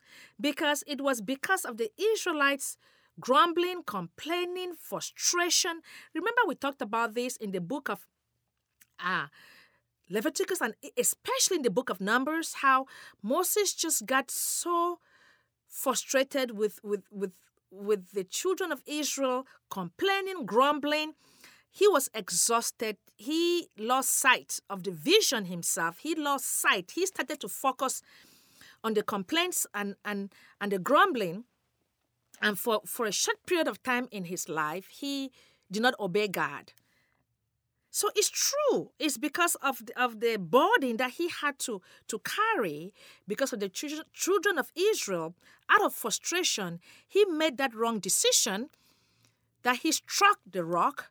because 0.41 0.83
it 0.87 1.01
was 1.01 1.21
because 1.21 1.64
of 1.64 1.77
the 1.77 1.91
Israelites 1.97 2.77
grumbling, 3.21 3.83
complaining, 3.85 4.75
frustration. 4.75 5.81
Remember, 6.14 6.43
we 6.47 6.55
talked 6.55 6.83
about 6.83 7.14
this 7.14 7.37
in 7.37 7.53
the 7.53 7.61
book 7.61 7.88
of 7.88 8.07
ah, 9.01 9.31
Leviticus 10.11 10.61
and 10.61 10.75
especially 10.97 11.57
in 11.57 11.62
the 11.62 11.71
book 11.71 11.90
of 11.90 12.01
Numbers, 12.01 12.55
how 12.62 12.87
Moses 13.23 13.75
just 13.75 14.07
got 14.07 14.31
so 14.31 14.99
frustrated 15.68 16.57
with 16.57 16.81
with 16.83 17.03
with 17.11 17.33
with 17.71 18.12
the 18.12 18.25
children 18.25 18.73
of 18.73 18.83
Israel 18.87 19.47
complaining, 19.71 20.47
grumbling. 20.47 21.12
He 21.71 21.87
was 21.87 22.09
exhausted. 22.14 22.97
He 23.16 23.68
lost 23.79 24.11
sight 24.11 24.59
of 24.71 24.85
the 24.85 24.90
vision 24.90 25.44
himself. 25.44 25.99
He 25.99 26.14
lost 26.14 26.47
sight. 26.47 26.92
He 26.94 27.05
started 27.05 27.40
to 27.40 27.49
focus 27.49 28.03
on 28.83 28.94
the 28.94 29.03
complaints 29.03 29.66
and 29.75 29.97
and 30.05 30.33
and 30.61 30.73
the 30.73 30.79
grumbling. 30.79 31.44
And 32.40 32.57
for, 32.57 32.83
for 32.87 33.05
a 33.05 33.12
short 33.12 33.44
period 33.47 33.66
of 33.66 33.83
time 33.83 34.07
in 34.12 34.27
his 34.27 34.49
life, 34.49 34.87
he 34.87 35.33
did 35.73 35.83
not 35.83 35.94
obey 35.99 36.29
God. 36.29 36.73
So 37.99 38.11
it's 38.15 38.31
true. 38.31 38.93
It's 39.01 39.19
because 39.19 39.57
of 39.57 39.85
the, 39.85 40.01
of 40.01 40.21
the 40.21 40.37
burden 40.37 40.99
that 40.99 41.15
he 41.19 41.29
had 41.29 41.59
to, 41.67 41.83
to 42.07 42.21
carry 42.21 42.95
because 43.27 43.53
of 43.53 43.59
the 43.59 43.69
children, 43.69 44.57
of 44.57 44.71
Israel. 44.77 45.35
Out 45.69 45.85
of 45.85 45.95
frustration, 45.95 46.79
he 47.09 47.25
made 47.25 47.59
that 47.59 47.75
wrong 47.75 47.99
decision 47.99 48.69
that 49.65 49.79
he 49.79 49.91
struck 49.91 50.39
the 50.49 50.65
rock 50.65 51.11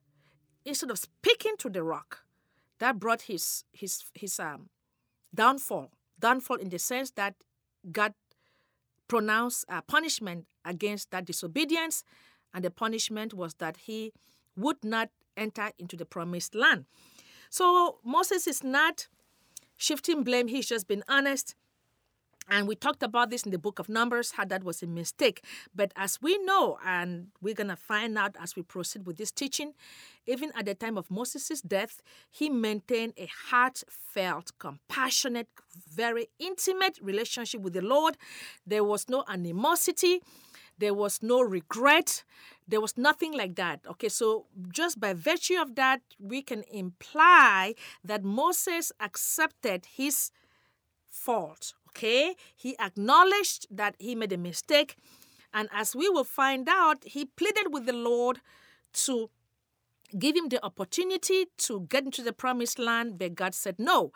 instead 0.64 0.90
of 0.90 0.98
speaking 0.98 1.56
to 1.58 1.70
the 1.70 1.84
rock. 1.84 2.24
That 2.80 3.00
brought 3.00 3.24
his 3.24 3.66
his 3.74 4.06
his 4.14 4.40
um, 4.40 4.70
downfall. 5.36 5.92
Downfall 6.18 6.56
in 6.56 6.70
the 6.70 6.80
sense 6.80 7.12
that 7.12 7.36
God 7.92 8.14
pronounced 9.10 9.66
a 9.68 9.82
punishment 9.82 10.46
against 10.64 11.12
that 11.12 11.26
disobedience, 11.26 12.06
and 12.54 12.64
the 12.64 12.72
punishment 12.72 13.34
was 13.34 13.56
that 13.56 13.76
he 13.76 14.14
would 14.56 14.86
not 14.86 15.10
enter 15.38 15.72
into 15.80 15.96
the 15.96 16.06
promised 16.06 16.56
land. 16.56 16.86
So 17.50 18.00
Moses 18.04 18.48
is 18.48 18.64
not 18.64 19.08
shifting 19.78 20.24
blame, 20.24 20.48
he's 20.48 20.68
just 20.68 20.88
been 20.88 21.04
honest. 21.08 21.56
And 22.50 22.66
we 22.68 22.76
talked 22.76 23.04
about 23.04 23.30
this 23.30 23.44
in 23.44 23.52
the 23.52 23.58
book 23.58 23.78
of 23.78 23.90
Numbers, 23.90 24.32
how 24.32 24.46
that 24.46 24.64
was 24.64 24.82
a 24.82 24.88
mistake. 24.88 25.44
But 25.76 25.92
as 25.98 26.22
we 26.22 26.38
know, 26.46 26.78
and 26.86 27.28
we're 27.42 27.54
going 27.54 27.68
to 27.68 27.76
find 27.76 28.18
out 28.18 28.38
as 28.40 28.56
we 28.56 28.62
proceed 28.62 29.06
with 29.06 29.18
this 29.18 29.32
teaching, 29.32 29.74
even 30.26 30.52
at 30.56 30.66
the 30.66 30.74
time 30.74 30.98
of 30.98 31.12
Moses' 31.12 31.62
death, 31.62 32.02
he 32.32 32.50
maintained 32.50 33.14
a 33.18 33.28
heartfelt, 33.50 34.54
compassionate, 34.60 35.50
very 35.94 36.30
intimate 36.40 37.00
relationship 37.02 37.62
with 37.62 37.74
the 37.74 37.82
Lord. 37.82 38.18
There 38.66 38.84
was 38.84 39.10
no 39.10 39.26
animosity, 39.28 40.22
there 40.78 40.94
was 40.94 41.22
no 41.22 41.42
regret, 41.42 42.24
there 42.68 42.82
was 42.82 42.98
nothing 42.98 43.34
like 43.34 43.56
that. 43.56 43.82
Okay, 43.88 44.10
so 44.10 44.46
just 44.72 45.00
by 45.00 45.14
virtue 45.14 45.60
of 45.60 45.76
that, 45.76 46.02
we 46.20 46.42
can 46.42 46.64
imply 46.72 47.76
that 48.04 48.24
Moses 48.24 48.92
accepted 49.00 49.86
his 49.86 50.32
fault. 51.10 51.74
Okay, 51.90 52.36
he 52.56 52.78
acknowledged 52.80 53.68
that 53.72 53.96
he 53.98 54.14
made 54.14 54.34
a 54.34 54.38
mistake, 54.38 54.98
and 55.54 55.68
as 55.72 55.96
we 55.96 56.10
will 56.10 56.24
find 56.24 56.68
out, 56.70 57.04
he 57.04 57.26
pleaded 57.26 57.74
with 57.74 57.86
the 57.86 57.94
Lord 57.94 58.40
to 58.94 59.30
give 60.18 60.36
him 60.36 60.50
the 60.50 60.64
opportunity 60.64 61.48
to 61.58 61.88
get 61.90 62.04
into 62.06 62.22
the 62.22 62.34
promised 62.34 62.78
land, 62.80 63.18
but 63.18 63.36
God 63.36 63.56
said 63.56 63.76
no. 63.80 64.12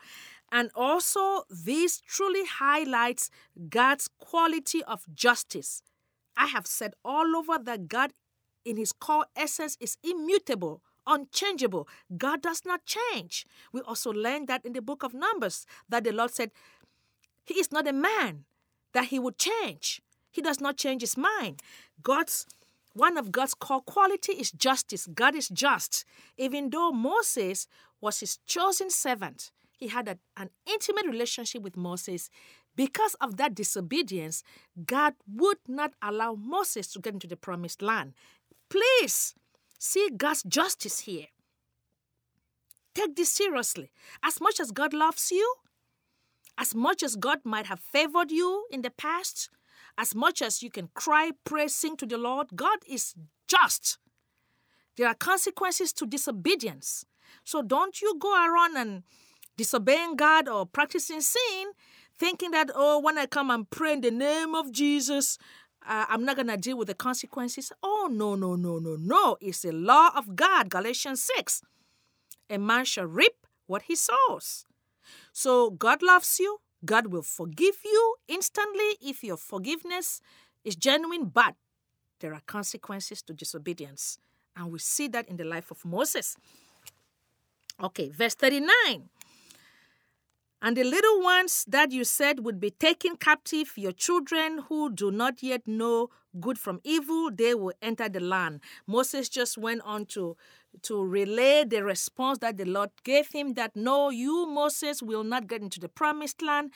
And 0.50 0.70
also, 0.74 1.44
this 1.50 2.00
truly 2.00 2.44
highlights 2.44 3.30
God's 3.68 4.08
quality 4.18 4.84
of 4.84 5.06
justice. 5.14 5.82
I 6.36 6.46
have 6.46 6.66
said 6.66 6.94
all 7.04 7.34
over 7.36 7.58
that 7.58 7.88
God, 7.88 8.12
in 8.64 8.76
his 8.76 8.92
core 8.92 9.26
essence, 9.36 9.76
is 9.80 9.96
immutable, 10.02 10.82
unchangeable. 11.06 11.88
God 12.16 12.42
does 12.42 12.62
not 12.64 12.84
change. 12.84 13.46
We 13.72 13.80
also 13.80 14.12
learned 14.12 14.48
that 14.48 14.64
in 14.64 14.72
the 14.72 14.82
book 14.82 15.02
of 15.02 15.14
Numbers, 15.14 15.66
that 15.88 16.04
the 16.04 16.12
Lord 16.12 16.32
said, 16.32 16.50
He 17.44 17.54
is 17.54 17.72
not 17.72 17.88
a 17.88 17.92
man 17.92 18.44
that 18.92 19.06
he 19.06 19.18
would 19.18 19.38
change. 19.38 20.00
He 20.30 20.40
does 20.40 20.60
not 20.60 20.76
change 20.76 21.02
his 21.02 21.16
mind. 21.16 21.60
God's 22.02 22.46
one 22.94 23.16
of 23.16 23.32
God's 23.32 23.54
core 23.54 23.80
quality 23.80 24.32
is 24.32 24.50
justice. 24.52 25.06
God 25.06 25.34
is 25.34 25.48
just. 25.48 26.04
Even 26.36 26.70
though 26.70 26.92
Moses 26.92 27.66
was 28.00 28.20
his 28.20 28.38
chosen 28.46 28.90
servant, 28.90 29.50
he 29.78 29.88
had 29.88 30.08
a, 30.08 30.18
an 30.36 30.50
intimate 30.66 31.06
relationship 31.06 31.62
with 31.62 31.76
Moses. 31.76 32.28
Because 32.76 33.14
of 33.20 33.36
that 33.36 33.54
disobedience, 33.54 34.42
God 34.84 35.14
would 35.26 35.58
not 35.66 35.92
allow 36.02 36.34
Moses 36.34 36.92
to 36.92 37.00
get 37.00 37.14
into 37.14 37.26
the 37.26 37.36
promised 37.36 37.82
land. 37.82 38.12
Please 38.72 39.34
see 39.78 40.08
God's 40.16 40.42
justice 40.44 41.00
here. 41.00 41.26
Take 42.94 43.16
this 43.16 43.30
seriously. 43.30 43.90
As 44.22 44.40
much 44.40 44.58
as 44.58 44.70
God 44.70 44.94
loves 44.94 45.30
you, 45.30 45.56
as 46.56 46.74
much 46.74 47.02
as 47.02 47.16
God 47.16 47.40
might 47.44 47.66
have 47.66 47.80
favored 47.80 48.30
you 48.30 48.64
in 48.70 48.80
the 48.80 48.88
past, 48.88 49.50
as 49.98 50.14
much 50.14 50.40
as 50.40 50.62
you 50.62 50.70
can 50.70 50.88
cry, 50.94 51.32
pray, 51.44 51.68
sing 51.68 51.98
to 51.98 52.06
the 52.06 52.16
Lord, 52.16 52.46
God 52.54 52.78
is 52.88 53.14
just. 53.46 53.98
There 54.96 55.06
are 55.06 55.14
consequences 55.14 55.92
to 55.92 56.06
disobedience. 56.06 57.04
So 57.44 57.60
don't 57.60 58.00
you 58.00 58.16
go 58.18 58.32
around 58.32 58.78
and 58.78 59.02
disobeying 59.58 60.16
God 60.16 60.48
or 60.48 60.64
practicing 60.64 61.20
sin 61.20 61.72
thinking 62.18 62.52
that, 62.52 62.70
oh, 62.74 63.00
when 63.00 63.18
I 63.18 63.26
come 63.26 63.50
and 63.50 63.68
pray 63.68 63.94
in 63.94 64.00
the 64.00 64.10
name 64.10 64.54
of 64.54 64.70
Jesus, 64.70 65.38
uh, 65.86 66.06
I'm 66.08 66.24
not 66.24 66.36
going 66.36 66.48
to 66.48 66.56
deal 66.56 66.76
with 66.76 66.88
the 66.88 66.94
consequences. 66.94 67.72
Oh, 67.82 68.08
no, 68.10 68.34
no, 68.34 68.56
no, 68.56 68.78
no, 68.78 68.96
no. 68.96 69.36
It's 69.40 69.62
the 69.62 69.72
law 69.72 70.10
of 70.16 70.36
God, 70.36 70.70
Galatians 70.70 71.22
6. 71.36 71.62
A 72.50 72.58
man 72.58 72.84
shall 72.84 73.06
reap 73.06 73.46
what 73.66 73.82
he 73.82 73.96
sows. 73.96 74.64
So 75.32 75.70
God 75.70 76.02
loves 76.02 76.38
you. 76.38 76.60
God 76.84 77.08
will 77.08 77.22
forgive 77.22 77.76
you 77.84 78.16
instantly 78.28 78.96
if 79.00 79.22
your 79.22 79.36
forgiveness 79.36 80.20
is 80.64 80.76
genuine, 80.76 81.26
but 81.26 81.54
there 82.20 82.34
are 82.34 82.42
consequences 82.46 83.22
to 83.22 83.32
disobedience. 83.32 84.18
And 84.56 84.70
we 84.70 84.78
see 84.78 85.08
that 85.08 85.28
in 85.28 85.36
the 85.36 85.44
life 85.44 85.70
of 85.70 85.84
Moses. 85.84 86.36
Okay, 87.82 88.10
verse 88.10 88.34
39. 88.34 89.08
And 90.64 90.76
the 90.76 90.84
little 90.84 91.20
ones 91.20 91.64
that 91.66 91.90
you 91.90 92.04
said 92.04 92.44
would 92.44 92.60
be 92.60 92.70
taken 92.70 93.16
captive, 93.16 93.72
your 93.76 93.90
children 93.90 94.58
who 94.68 94.92
do 94.92 95.10
not 95.10 95.42
yet 95.42 95.66
know 95.66 96.10
good 96.38 96.56
from 96.56 96.80
evil, 96.84 97.32
they 97.32 97.52
will 97.52 97.72
enter 97.82 98.08
the 98.08 98.20
land. 98.20 98.60
Moses 98.86 99.28
just 99.28 99.58
went 99.58 99.82
on 99.84 100.06
to, 100.06 100.36
to 100.82 101.04
relay 101.04 101.64
the 101.64 101.82
response 101.82 102.38
that 102.38 102.58
the 102.58 102.64
Lord 102.64 102.90
gave 103.02 103.32
him 103.32 103.54
that 103.54 103.74
no, 103.74 104.10
you, 104.10 104.46
Moses, 104.46 105.02
will 105.02 105.24
not 105.24 105.48
get 105.48 105.62
into 105.62 105.80
the 105.80 105.88
promised 105.88 106.40
land. 106.42 106.70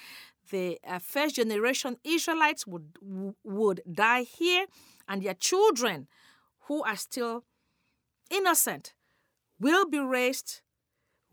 The 0.50 0.80
uh, 0.84 0.98
first 0.98 1.36
generation 1.36 1.96
Israelites 2.02 2.66
would, 2.66 2.98
would 3.44 3.82
die 3.90 4.22
here, 4.22 4.66
and 5.06 5.22
their 5.22 5.34
children 5.34 6.08
who 6.62 6.82
are 6.82 6.96
still 6.96 7.44
innocent 8.30 8.94
will 9.60 9.88
be 9.88 10.00
raised 10.00 10.62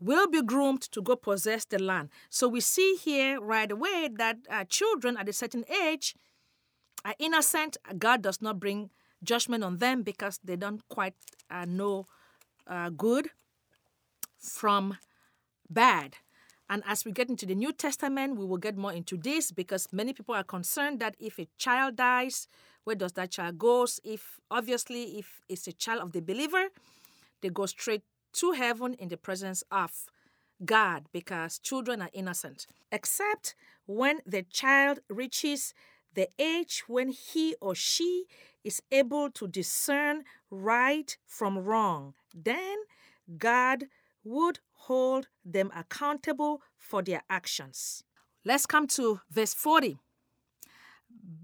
will 0.04 0.28
be 0.28 0.42
groomed 0.42 0.82
to 0.82 1.00
go 1.00 1.16
possess 1.16 1.64
the 1.64 1.78
land. 1.78 2.10
So 2.28 2.48
we 2.48 2.60
see 2.60 2.96
here 3.02 3.40
right 3.40 3.70
away 3.70 4.10
that 4.16 4.36
uh, 4.50 4.64
children 4.64 5.16
at 5.16 5.28
a 5.28 5.32
certain 5.32 5.64
age 5.82 6.14
are 7.04 7.14
innocent. 7.18 7.76
God 7.98 8.22
does 8.22 8.42
not 8.42 8.60
bring 8.60 8.90
judgment 9.22 9.64
on 9.64 9.78
them 9.78 10.02
because 10.02 10.38
they 10.44 10.56
don't 10.56 10.86
quite 10.88 11.14
uh, 11.50 11.64
know 11.64 12.06
uh, 12.66 12.90
good 12.90 13.30
from 14.38 14.98
bad. 15.70 16.16
And 16.68 16.82
as 16.86 17.04
we 17.04 17.12
get 17.12 17.28
into 17.28 17.46
the 17.46 17.54
New 17.54 17.72
Testament, 17.72 18.36
we 18.36 18.46
will 18.46 18.58
get 18.58 18.76
more 18.76 18.92
into 18.92 19.16
this 19.16 19.52
because 19.52 19.88
many 19.92 20.12
people 20.12 20.34
are 20.34 20.44
concerned 20.44 20.98
that 21.00 21.14
if 21.18 21.38
a 21.38 21.46
child 21.58 21.96
dies, 21.96 22.48
where 22.84 22.96
does 22.96 23.12
that 23.12 23.30
child 23.30 23.58
go? 23.58 23.86
If 24.02 24.38
obviously, 24.50 25.18
if 25.18 25.40
it's 25.48 25.66
a 25.66 25.72
child 25.72 26.00
of 26.00 26.12
the 26.12 26.20
believer, 26.20 26.68
they 27.42 27.50
go 27.50 27.66
straight 27.66 28.02
to 28.34 28.52
heaven 28.52 28.94
in 28.94 29.08
the 29.08 29.16
presence 29.16 29.62
of 29.70 30.06
God 30.64 31.06
because 31.12 31.58
children 31.58 32.02
are 32.02 32.10
innocent, 32.12 32.66
except 32.92 33.54
when 33.86 34.20
the 34.26 34.42
child 34.42 35.00
reaches 35.08 35.74
the 36.14 36.28
age 36.38 36.84
when 36.86 37.08
he 37.08 37.56
or 37.60 37.74
she 37.74 38.26
is 38.62 38.80
able 38.90 39.30
to 39.30 39.48
discern 39.48 40.24
right 40.50 41.16
from 41.26 41.58
wrong. 41.58 42.14
Then 42.34 42.78
God 43.36 43.84
would 44.22 44.60
hold 44.72 45.28
them 45.44 45.70
accountable 45.74 46.62
for 46.76 47.02
their 47.02 47.22
actions. 47.28 48.04
Let's 48.44 48.66
come 48.66 48.86
to 48.88 49.20
verse 49.30 49.54
40. 49.54 49.98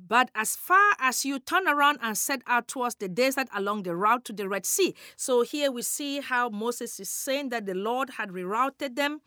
But 0.09 0.31
as 0.35 0.57
far 0.57 0.95
as 0.99 1.25
you 1.25 1.39
turn 1.39 1.69
around 1.69 1.99
and 2.03 2.19
set 2.19 2.43
out 2.47 2.67
towards 2.67 2.97
the 2.97 3.09
desert 3.09 3.49
along 3.55 3.85
the 3.85 3.95
route 3.95 4.25
to 4.25 4.33
the 4.33 4.49
Red 4.49 4.67
Sea. 4.67 4.95
So 5.17 5.43
here 5.43 5.71
we 5.71 5.83
see 5.83 6.21
how 6.21 6.49
Moses 6.49 6.99
is 6.99 7.09
saying 7.09 7.51
that 7.51 7.67
the 7.67 7.75
Lord 7.75 8.11
had 8.11 8.31
rerouted 8.31 8.97
them. 8.97 9.21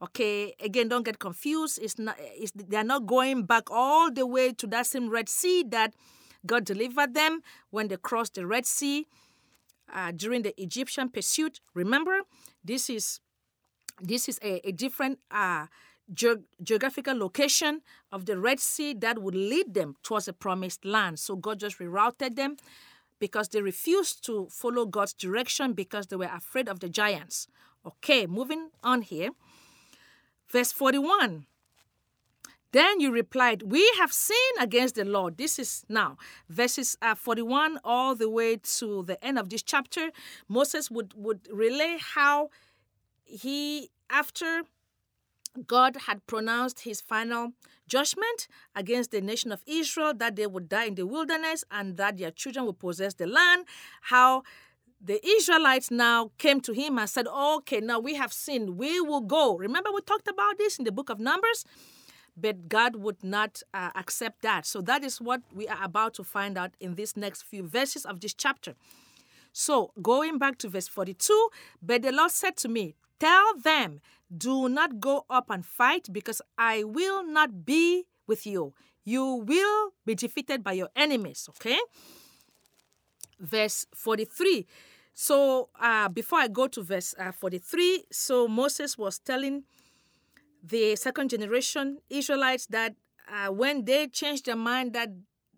Okay, 0.00 0.54
again, 0.60 0.88
don't 0.88 1.04
get 1.04 1.18
confused. 1.18 1.80
It's 1.82 1.98
not 1.98 2.16
it's, 2.18 2.52
they're 2.54 2.84
not 2.84 3.06
going 3.06 3.46
back 3.46 3.70
all 3.70 4.12
the 4.12 4.26
way 4.26 4.52
to 4.52 4.66
that 4.68 4.86
same 4.86 5.08
Red 5.08 5.28
Sea 5.28 5.64
that 5.70 5.94
God 6.44 6.64
delivered 6.64 7.14
them 7.14 7.42
when 7.70 7.88
they 7.88 7.96
crossed 7.96 8.34
the 8.34 8.46
Red 8.46 8.66
Sea 8.66 9.06
uh, 9.92 10.12
during 10.14 10.42
the 10.42 10.60
Egyptian 10.62 11.08
pursuit. 11.08 11.60
Remember, 11.74 12.20
this 12.64 12.88
is 12.90 13.20
this 14.00 14.28
is 14.28 14.38
a, 14.42 14.68
a 14.68 14.72
different 14.72 15.18
uh, 15.30 15.66
ge- 16.12 16.44
geographical 16.62 17.16
location 17.16 17.82
of 18.12 18.26
the 18.26 18.38
Red 18.38 18.60
Sea 18.60 18.94
that 18.94 19.20
would 19.20 19.34
lead 19.34 19.74
them 19.74 19.96
towards 20.02 20.26
the 20.26 20.32
promised 20.32 20.84
land. 20.84 21.18
So 21.18 21.36
God 21.36 21.60
just 21.60 21.78
rerouted 21.78 22.36
them 22.36 22.56
because 23.18 23.48
they 23.48 23.62
refused 23.62 24.24
to 24.26 24.48
follow 24.50 24.86
God's 24.86 25.12
direction 25.12 25.72
because 25.72 26.08
they 26.08 26.16
were 26.16 26.30
afraid 26.32 26.68
of 26.68 26.80
the 26.80 26.88
giants. 26.88 27.48
Okay, 27.84 28.26
moving 28.26 28.70
on 28.82 29.02
here. 29.02 29.30
Verse 30.48 30.72
41 30.72 31.46
Then 32.72 33.00
you 33.00 33.10
replied, 33.10 33.62
We 33.62 33.90
have 33.98 34.12
sinned 34.12 34.58
against 34.60 34.96
the 34.96 35.04
Lord. 35.04 35.38
This 35.38 35.58
is 35.58 35.84
now 35.88 36.16
verses 36.48 36.96
uh, 37.00 37.14
41 37.14 37.78
all 37.84 38.14
the 38.14 38.28
way 38.28 38.56
to 38.78 39.02
the 39.04 39.22
end 39.24 39.38
of 39.38 39.50
this 39.50 39.62
chapter. 39.62 40.10
Moses 40.48 40.90
would, 40.90 41.14
would 41.16 41.48
relay 41.50 41.96
how 42.00 42.50
he, 43.24 43.90
after 44.10 44.62
God 45.66 45.96
had 46.06 46.26
pronounced 46.26 46.80
his 46.80 47.00
final 47.00 47.52
judgment 47.88 48.48
against 48.74 49.10
the 49.10 49.20
nation 49.20 49.52
of 49.52 49.62
Israel 49.66 50.12
that 50.14 50.36
they 50.36 50.46
would 50.46 50.68
die 50.68 50.84
in 50.84 50.94
the 50.94 51.06
wilderness 51.06 51.64
and 51.70 51.96
that 51.96 52.18
their 52.18 52.30
children 52.30 52.66
would 52.66 52.78
possess 52.78 53.14
the 53.14 53.26
land. 53.26 53.66
How 54.02 54.42
the 55.00 55.24
Israelites 55.26 55.90
now 55.90 56.32
came 56.38 56.60
to 56.62 56.72
him 56.72 56.98
and 56.98 57.08
said, 57.08 57.26
Okay, 57.28 57.80
now 57.80 57.98
we 57.98 58.14
have 58.14 58.32
sinned. 58.32 58.76
We 58.76 59.00
will 59.00 59.20
go. 59.20 59.56
Remember, 59.56 59.90
we 59.92 60.00
talked 60.00 60.28
about 60.28 60.58
this 60.58 60.78
in 60.78 60.84
the 60.84 60.92
book 60.92 61.10
of 61.10 61.20
Numbers? 61.20 61.64
But 62.36 62.68
God 62.68 62.96
would 62.96 63.24
not 63.24 63.62
uh, 63.72 63.90
accept 63.94 64.42
that. 64.42 64.66
So 64.66 64.82
that 64.82 65.02
is 65.02 65.20
what 65.20 65.40
we 65.54 65.68
are 65.68 65.82
about 65.82 66.12
to 66.14 66.24
find 66.24 66.58
out 66.58 66.72
in 66.80 66.94
these 66.94 67.16
next 67.16 67.42
few 67.42 67.66
verses 67.66 68.04
of 68.04 68.20
this 68.20 68.34
chapter. 68.34 68.74
So, 69.52 69.92
going 70.02 70.36
back 70.36 70.58
to 70.58 70.68
verse 70.68 70.86
42, 70.86 71.48
but 71.80 72.02
the 72.02 72.12
Lord 72.12 72.30
said 72.30 72.58
to 72.58 72.68
me, 72.68 72.94
Tell 73.18 73.58
them, 73.58 74.00
do 74.36 74.68
not 74.68 75.00
go 75.00 75.24
up 75.30 75.50
and 75.50 75.64
fight, 75.64 76.08
because 76.12 76.42
I 76.58 76.84
will 76.84 77.24
not 77.24 77.64
be 77.64 78.04
with 78.26 78.46
you. 78.46 78.74
You 79.04 79.44
will 79.46 79.92
be 80.04 80.14
defeated 80.14 80.64
by 80.64 80.72
your 80.72 80.88
enemies. 80.96 81.48
Okay? 81.50 81.78
Verse 83.38 83.86
43. 83.94 84.66
So, 85.14 85.70
uh, 85.80 86.08
before 86.08 86.40
I 86.40 86.48
go 86.48 86.66
to 86.66 86.82
verse 86.82 87.14
uh, 87.18 87.32
43, 87.32 88.04
so 88.12 88.48
Moses 88.48 88.98
was 88.98 89.18
telling 89.18 89.62
the 90.62 90.96
second 90.96 91.30
generation 91.30 91.98
Israelites 92.10 92.66
that 92.66 92.96
uh, 93.30 93.50
when 93.52 93.84
they 93.84 94.08
changed 94.08 94.46
their 94.46 94.56
mind 94.56 94.92
that 94.92 95.08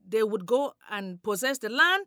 they 0.06 0.22
would 0.22 0.46
go 0.46 0.74
and 0.90 1.22
possess 1.22 1.58
the 1.58 1.68
land, 1.68 2.06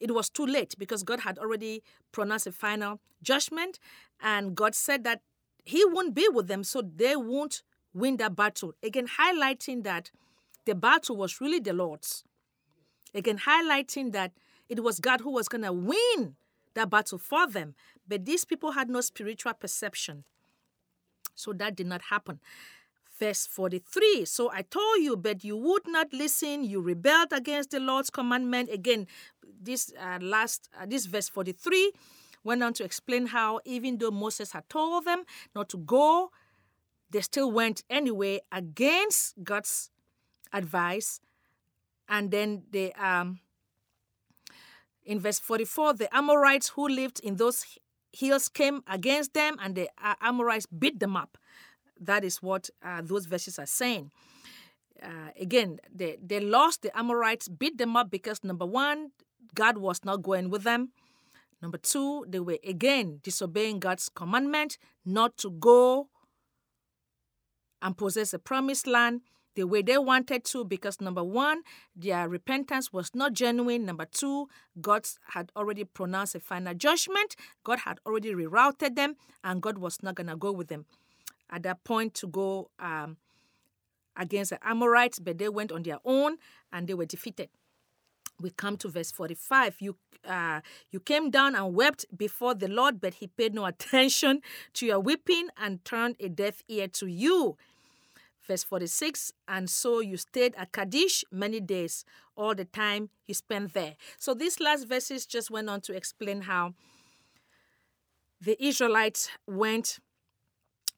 it 0.00 0.12
was 0.12 0.28
too 0.28 0.46
late 0.46 0.74
because 0.78 1.02
God 1.02 1.20
had 1.20 1.38
already 1.38 1.82
pronounced 2.12 2.46
a 2.46 2.52
final 2.52 3.00
judgment, 3.22 3.78
and 4.20 4.54
God 4.54 4.74
said 4.74 5.04
that 5.04 5.22
He 5.64 5.84
won't 5.84 6.14
be 6.14 6.28
with 6.28 6.48
them, 6.48 6.64
so 6.64 6.82
they 6.82 7.16
won't 7.16 7.62
win 7.92 8.16
that 8.18 8.36
battle. 8.36 8.74
Again, 8.82 9.08
highlighting 9.18 9.82
that 9.84 10.10
the 10.64 10.74
battle 10.74 11.16
was 11.16 11.40
really 11.40 11.60
the 11.60 11.72
Lord's. 11.72 12.24
Again, 13.14 13.38
highlighting 13.38 14.12
that 14.12 14.32
it 14.68 14.82
was 14.82 15.00
God 15.00 15.22
who 15.22 15.30
was 15.30 15.48
going 15.48 15.62
to 15.62 15.72
win 15.72 16.36
that 16.74 16.90
battle 16.90 17.18
for 17.18 17.46
them, 17.46 17.74
but 18.06 18.24
these 18.24 18.44
people 18.44 18.72
had 18.72 18.88
no 18.88 19.00
spiritual 19.00 19.54
perception. 19.54 20.24
So 21.34 21.52
that 21.54 21.76
did 21.76 21.86
not 21.86 22.02
happen. 22.02 22.40
Verse 23.18 23.46
43 23.46 24.24
So 24.24 24.50
I 24.52 24.62
told 24.62 25.00
you, 25.00 25.16
but 25.16 25.44
you 25.44 25.56
would 25.56 25.86
not 25.86 26.12
listen. 26.12 26.64
You 26.64 26.80
rebelled 26.80 27.32
against 27.32 27.70
the 27.70 27.80
Lord's 27.80 28.10
commandment. 28.10 28.70
Again, 28.70 29.06
this 29.60 29.92
uh, 30.00 30.18
last, 30.20 30.68
uh, 30.80 30.86
this 30.86 31.06
verse 31.06 31.28
43 31.28 31.92
went 32.44 32.62
on 32.62 32.72
to 32.74 32.84
explain 32.84 33.26
how 33.26 33.60
even 33.64 33.98
though 33.98 34.10
Moses 34.10 34.52
had 34.52 34.68
told 34.68 35.04
them 35.04 35.24
not 35.54 35.68
to 35.70 35.78
go, 35.78 36.30
they 37.10 37.20
still 37.20 37.50
went 37.50 37.82
anyway 37.90 38.40
against 38.52 39.42
God's 39.42 39.90
advice. 40.52 41.20
And 42.08 42.30
then 42.30 42.62
they, 42.70 42.92
um, 42.92 43.40
in 45.04 45.20
verse 45.20 45.38
44, 45.38 45.94
the 45.94 46.14
Amorites 46.16 46.68
who 46.68 46.88
lived 46.88 47.20
in 47.20 47.36
those 47.36 47.64
hills 48.12 48.48
came 48.48 48.82
against 48.86 49.34
them, 49.34 49.56
and 49.60 49.74
the 49.74 49.88
uh, 50.02 50.14
Amorites 50.20 50.66
beat 50.66 51.00
them 51.00 51.16
up. 51.16 51.36
That 52.00 52.24
is 52.24 52.42
what 52.42 52.70
uh, 52.82 53.02
those 53.02 53.26
verses 53.26 53.58
are 53.58 53.66
saying. 53.66 54.10
Uh, 55.02 55.30
again, 55.38 55.78
they, 55.94 56.18
they 56.24 56.40
lost 56.40 56.82
the 56.82 56.96
Amorites, 56.98 57.48
beat 57.48 57.78
them 57.78 57.96
up 57.96 58.10
because 58.10 58.42
number 58.42 58.66
one, 58.66 59.12
God 59.54 59.78
was 59.78 60.04
not 60.04 60.22
going 60.22 60.50
with 60.50 60.64
them. 60.64 60.90
Number 61.62 61.78
two, 61.78 62.24
they 62.28 62.40
were 62.40 62.58
again 62.64 63.20
disobeying 63.22 63.80
God's 63.80 64.08
commandment 64.08 64.78
not 65.04 65.36
to 65.38 65.50
go 65.50 66.08
and 67.82 67.96
possess 67.96 68.32
the 68.32 68.38
promised 68.38 68.86
land 68.86 69.22
the 69.54 69.64
way 69.64 69.82
they 69.82 69.98
wanted 69.98 70.44
to 70.44 70.64
because 70.64 71.00
number 71.00 71.24
one, 71.24 71.62
their 71.96 72.28
repentance 72.28 72.92
was 72.92 73.12
not 73.12 73.32
genuine. 73.32 73.84
Number 73.84 74.04
two, 74.04 74.48
God 74.80 75.04
had 75.32 75.50
already 75.56 75.82
pronounced 75.82 76.36
a 76.36 76.40
final 76.40 76.74
judgment. 76.74 77.34
God 77.64 77.80
had 77.80 77.98
already 78.06 78.32
rerouted 78.32 78.94
them, 78.94 79.16
and 79.42 79.60
God 79.60 79.78
was 79.78 80.00
not 80.00 80.14
going 80.14 80.28
to 80.28 80.36
go 80.36 80.52
with 80.52 80.68
them 80.68 80.86
at 81.50 81.62
that 81.64 81.84
point 81.84 82.14
to 82.14 82.26
go 82.26 82.70
um, 82.78 83.16
against 84.16 84.50
the 84.50 84.68
Amorites, 84.68 85.18
but 85.18 85.38
they 85.38 85.48
went 85.48 85.72
on 85.72 85.82
their 85.82 85.98
own 86.04 86.36
and 86.72 86.86
they 86.86 86.94
were 86.94 87.06
defeated. 87.06 87.48
We 88.40 88.50
come 88.50 88.76
to 88.78 88.88
verse 88.88 89.10
45. 89.10 89.76
You, 89.80 89.96
uh, 90.26 90.60
you 90.90 91.00
came 91.00 91.30
down 91.30 91.54
and 91.56 91.74
wept 91.74 92.04
before 92.16 92.54
the 92.54 92.68
Lord, 92.68 93.00
but 93.00 93.14
he 93.14 93.26
paid 93.26 93.54
no 93.54 93.64
attention 93.72 94.42
to 94.74 94.86
your 94.86 95.00
weeping 95.00 95.48
and 95.56 95.84
turned 95.84 96.16
a 96.20 96.28
deaf 96.28 96.62
ear 96.68 96.88
to 96.88 97.06
you. 97.06 97.56
Verse 98.46 98.64
46 98.64 99.32
And 99.46 99.68
so 99.68 100.00
you 100.00 100.16
stayed 100.16 100.54
at 100.56 100.72
Kadesh 100.72 101.24
many 101.30 101.60
days, 101.60 102.04
all 102.36 102.54
the 102.54 102.64
time 102.64 103.10
you 103.26 103.34
spent 103.34 103.74
there. 103.74 103.96
So 104.16 104.32
these 104.32 104.60
last 104.60 104.88
verses 104.88 105.26
just 105.26 105.50
went 105.50 105.68
on 105.68 105.80
to 105.82 105.94
explain 105.94 106.42
how 106.42 106.74
the 108.40 108.56
Israelites 108.64 109.28
went 109.46 109.98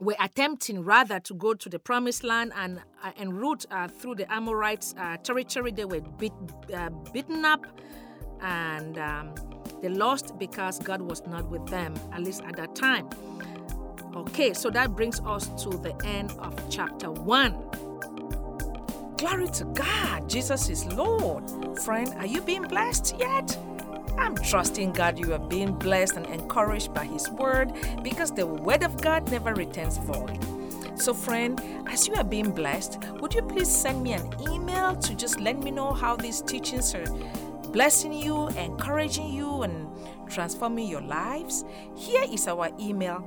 were 0.01 0.16
attempting 0.18 0.82
rather 0.82 1.20
to 1.20 1.34
go 1.34 1.55
to 1.55 1.68
the 1.68 1.78
promised 1.78 2.24
land 2.24 2.53
and 2.57 2.80
uh, 3.05 3.12
en 3.18 3.30
route 3.34 3.66
uh, 3.70 3.86
through 3.86 4.14
the 4.14 4.32
Amorites 4.32 4.94
uh, 4.98 5.18
territory. 5.18 5.70
They 5.72 5.84
were 5.84 6.01
beat, 6.18 6.32
uh, 6.74 6.88
beaten 7.12 7.44
up 7.44 7.66
and 8.40 8.98
um, 8.98 9.34
they 9.82 9.88
lost 9.88 10.38
because 10.38 10.78
God 10.78 11.03
was 11.03 11.26
not 11.26 11.48
with 11.48 11.66
them, 11.66 11.94
at 12.12 12.22
least 12.22 12.42
at 12.44 12.57
that 12.57 12.74
time. 12.74 13.09
Okay, 14.14 14.55
so 14.55 14.70
that 14.70 14.96
brings 14.96 15.20
us 15.20 15.46
to 15.62 15.70
the 15.70 15.94
end 16.05 16.32
of 16.38 16.55
chapter 16.70 17.11
1. 17.11 17.53
Glory 19.18 19.48
to 19.48 19.64
God, 19.66 20.28
Jesus 20.28 20.68
is 20.70 20.86
Lord. 20.94 21.44
Friend, 21.80 22.09
are 22.14 22.26
you 22.26 22.40
being 22.40 22.62
blessed 22.62 23.16
yet? 23.18 23.57
I'm 24.18 24.36
trusting 24.36 24.92
God 24.92 25.18
you 25.18 25.32
are 25.32 25.38
being 25.38 25.72
blessed 25.72 26.16
and 26.16 26.26
encouraged 26.26 26.92
by 26.94 27.04
His 27.04 27.28
Word 27.30 27.72
because 28.02 28.32
the 28.32 28.46
Word 28.46 28.82
of 28.82 29.00
God 29.00 29.30
never 29.30 29.54
returns 29.54 29.98
void. 29.98 30.38
So, 31.00 31.14
friend, 31.14 31.61
as 31.86 32.06
you 32.06 32.14
are 32.14 32.24
being 32.24 32.50
blessed, 32.50 32.98
would 33.20 33.34
you 33.34 33.42
please 33.42 33.74
send 33.74 34.02
me 34.02 34.12
an 34.12 34.30
email 34.50 34.94
to 34.96 35.14
just 35.14 35.40
let 35.40 35.58
me 35.58 35.70
know 35.70 35.92
how 35.92 36.16
these 36.16 36.42
teachings 36.42 36.94
are 36.94 37.06
blessing 37.72 38.12
you, 38.12 38.48
encouraging 38.48 39.32
you, 39.32 39.62
and 39.62 39.88
transforming 40.28 40.88
your 40.88 41.00
lives? 41.00 41.64
Here 41.96 42.24
is 42.30 42.46
our 42.48 42.68
email 42.78 43.24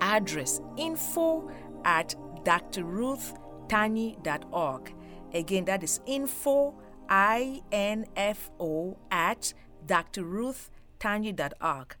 address 0.00 0.60
info 0.76 1.50
at 1.84 2.14
drruthtanyi.org. 2.44 4.94
Again, 5.34 5.64
that 5.64 5.82
is 5.82 5.98
info, 6.06 6.72
I 7.08 7.62
N 7.72 8.06
F 8.16 8.50
O, 8.60 8.96
at 9.10 9.52
drruthtanyi.org. 9.86 11.96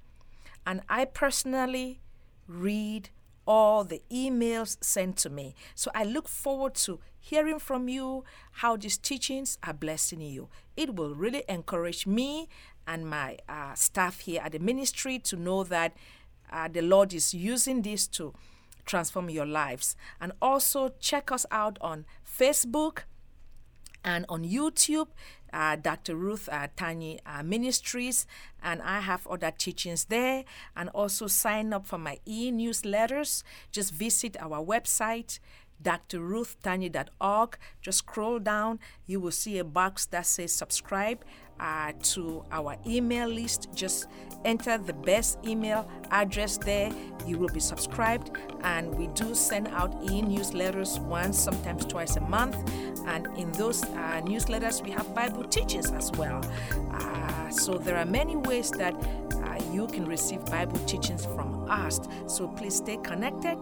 And 0.66 0.80
I 0.88 1.04
personally 1.04 2.00
read 2.48 3.10
all 3.46 3.84
the 3.84 4.02
emails 4.10 4.76
sent 4.82 5.16
to 5.18 5.30
me. 5.30 5.54
So 5.74 5.90
I 5.94 6.04
look 6.04 6.28
forward 6.28 6.74
to 6.76 6.98
hearing 7.18 7.58
from 7.58 7.88
you 7.88 8.24
how 8.52 8.76
these 8.76 8.98
teachings 8.98 9.58
are 9.62 9.72
blessing 9.72 10.20
you. 10.20 10.48
It 10.76 10.96
will 10.96 11.14
really 11.14 11.44
encourage 11.48 12.06
me 12.06 12.48
and 12.86 13.08
my 13.08 13.38
uh, 13.48 13.74
staff 13.74 14.20
here 14.20 14.40
at 14.44 14.52
the 14.52 14.58
ministry 14.58 15.18
to 15.20 15.36
know 15.36 15.64
that 15.64 15.96
uh, 16.50 16.68
the 16.68 16.82
Lord 16.82 17.12
is 17.12 17.34
using 17.34 17.82
this 17.82 18.06
to 18.08 18.34
transform 18.84 19.30
your 19.30 19.46
lives. 19.46 19.96
And 20.20 20.32
also 20.40 20.90
check 21.00 21.32
us 21.32 21.46
out 21.50 21.78
on 21.80 22.04
Facebook 22.24 23.00
and 24.04 24.24
on 24.28 24.44
YouTube, 24.44 25.08
uh, 25.52 25.76
Dr. 25.76 26.16
Ruth 26.16 26.48
uh, 26.50 26.68
Tanyi 26.76 27.20
uh, 27.26 27.42
Ministries, 27.42 28.26
and 28.62 28.82
I 28.82 29.00
have 29.00 29.26
other 29.26 29.50
teachings 29.50 30.04
there. 30.06 30.44
And 30.76 30.88
also 30.90 31.26
sign 31.26 31.72
up 31.72 31.86
for 31.86 31.98
my 31.98 32.18
e 32.26 32.50
newsletters. 32.50 33.42
Just 33.72 33.92
visit 33.92 34.36
our 34.40 34.64
website, 34.64 35.38
drruthtanyi.org. 35.82 37.58
Just 37.80 37.98
scroll 37.98 38.38
down, 38.38 38.80
you 39.06 39.20
will 39.20 39.30
see 39.30 39.58
a 39.58 39.64
box 39.64 40.06
that 40.06 40.26
says 40.26 40.52
subscribe 40.52 41.24
uh, 41.60 41.92
to 42.14 42.44
our 42.52 42.76
email 42.86 43.28
list. 43.28 43.68
Just 43.74 44.06
enter 44.44 44.78
the 44.78 44.92
best 44.92 45.38
email 45.46 45.88
address 46.10 46.58
there. 46.58 46.92
You 47.26 47.38
will 47.38 47.48
be 47.48 47.60
subscribed, 47.60 48.30
and 48.62 48.94
we 48.94 49.08
do 49.08 49.34
send 49.34 49.68
out 49.68 49.94
e 50.04 50.22
newsletters 50.22 51.00
once, 51.00 51.38
sometimes 51.38 51.84
twice 51.84 52.16
a 52.16 52.20
month. 52.20 52.56
And 53.06 53.26
in 53.38 53.52
those 53.52 53.84
uh, 53.84 54.20
newsletters, 54.24 54.82
we 54.82 54.90
have 54.90 55.14
Bible 55.14 55.44
teachings 55.44 55.92
as 55.92 56.10
well. 56.12 56.40
Uh, 56.90 57.50
so 57.50 57.78
there 57.78 57.96
are 57.96 58.04
many 58.04 58.36
ways 58.36 58.70
that 58.72 58.94
uh, 58.94 59.58
you 59.72 59.86
can 59.86 60.04
receive 60.04 60.44
Bible 60.46 60.78
teachings 60.86 61.24
from 61.24 61.70
us. 61.70 62.00
So 62.26 62.48
please 62.48 62.76
stay 62.76 62.96
connected 62.98 63.58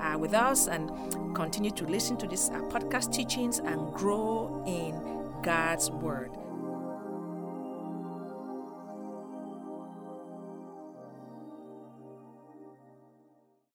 uh, 0.00 0.18
with 0.18 0.34
us 0.34 0.66
and 0.66 0.90
continue 1.34 1.70
to 1.72 1.84
listen 1.86 2.16
to 2.18 2.26
these 2.26 2.50
uh, 2.50 2.60
podcast 2.62 3.12
teachings 3.12 3.60
and 3.60 3.92
grow 3.92 4.62
in 4.66 5.00
God's 5.42 5.90
Word. 5.90 6.30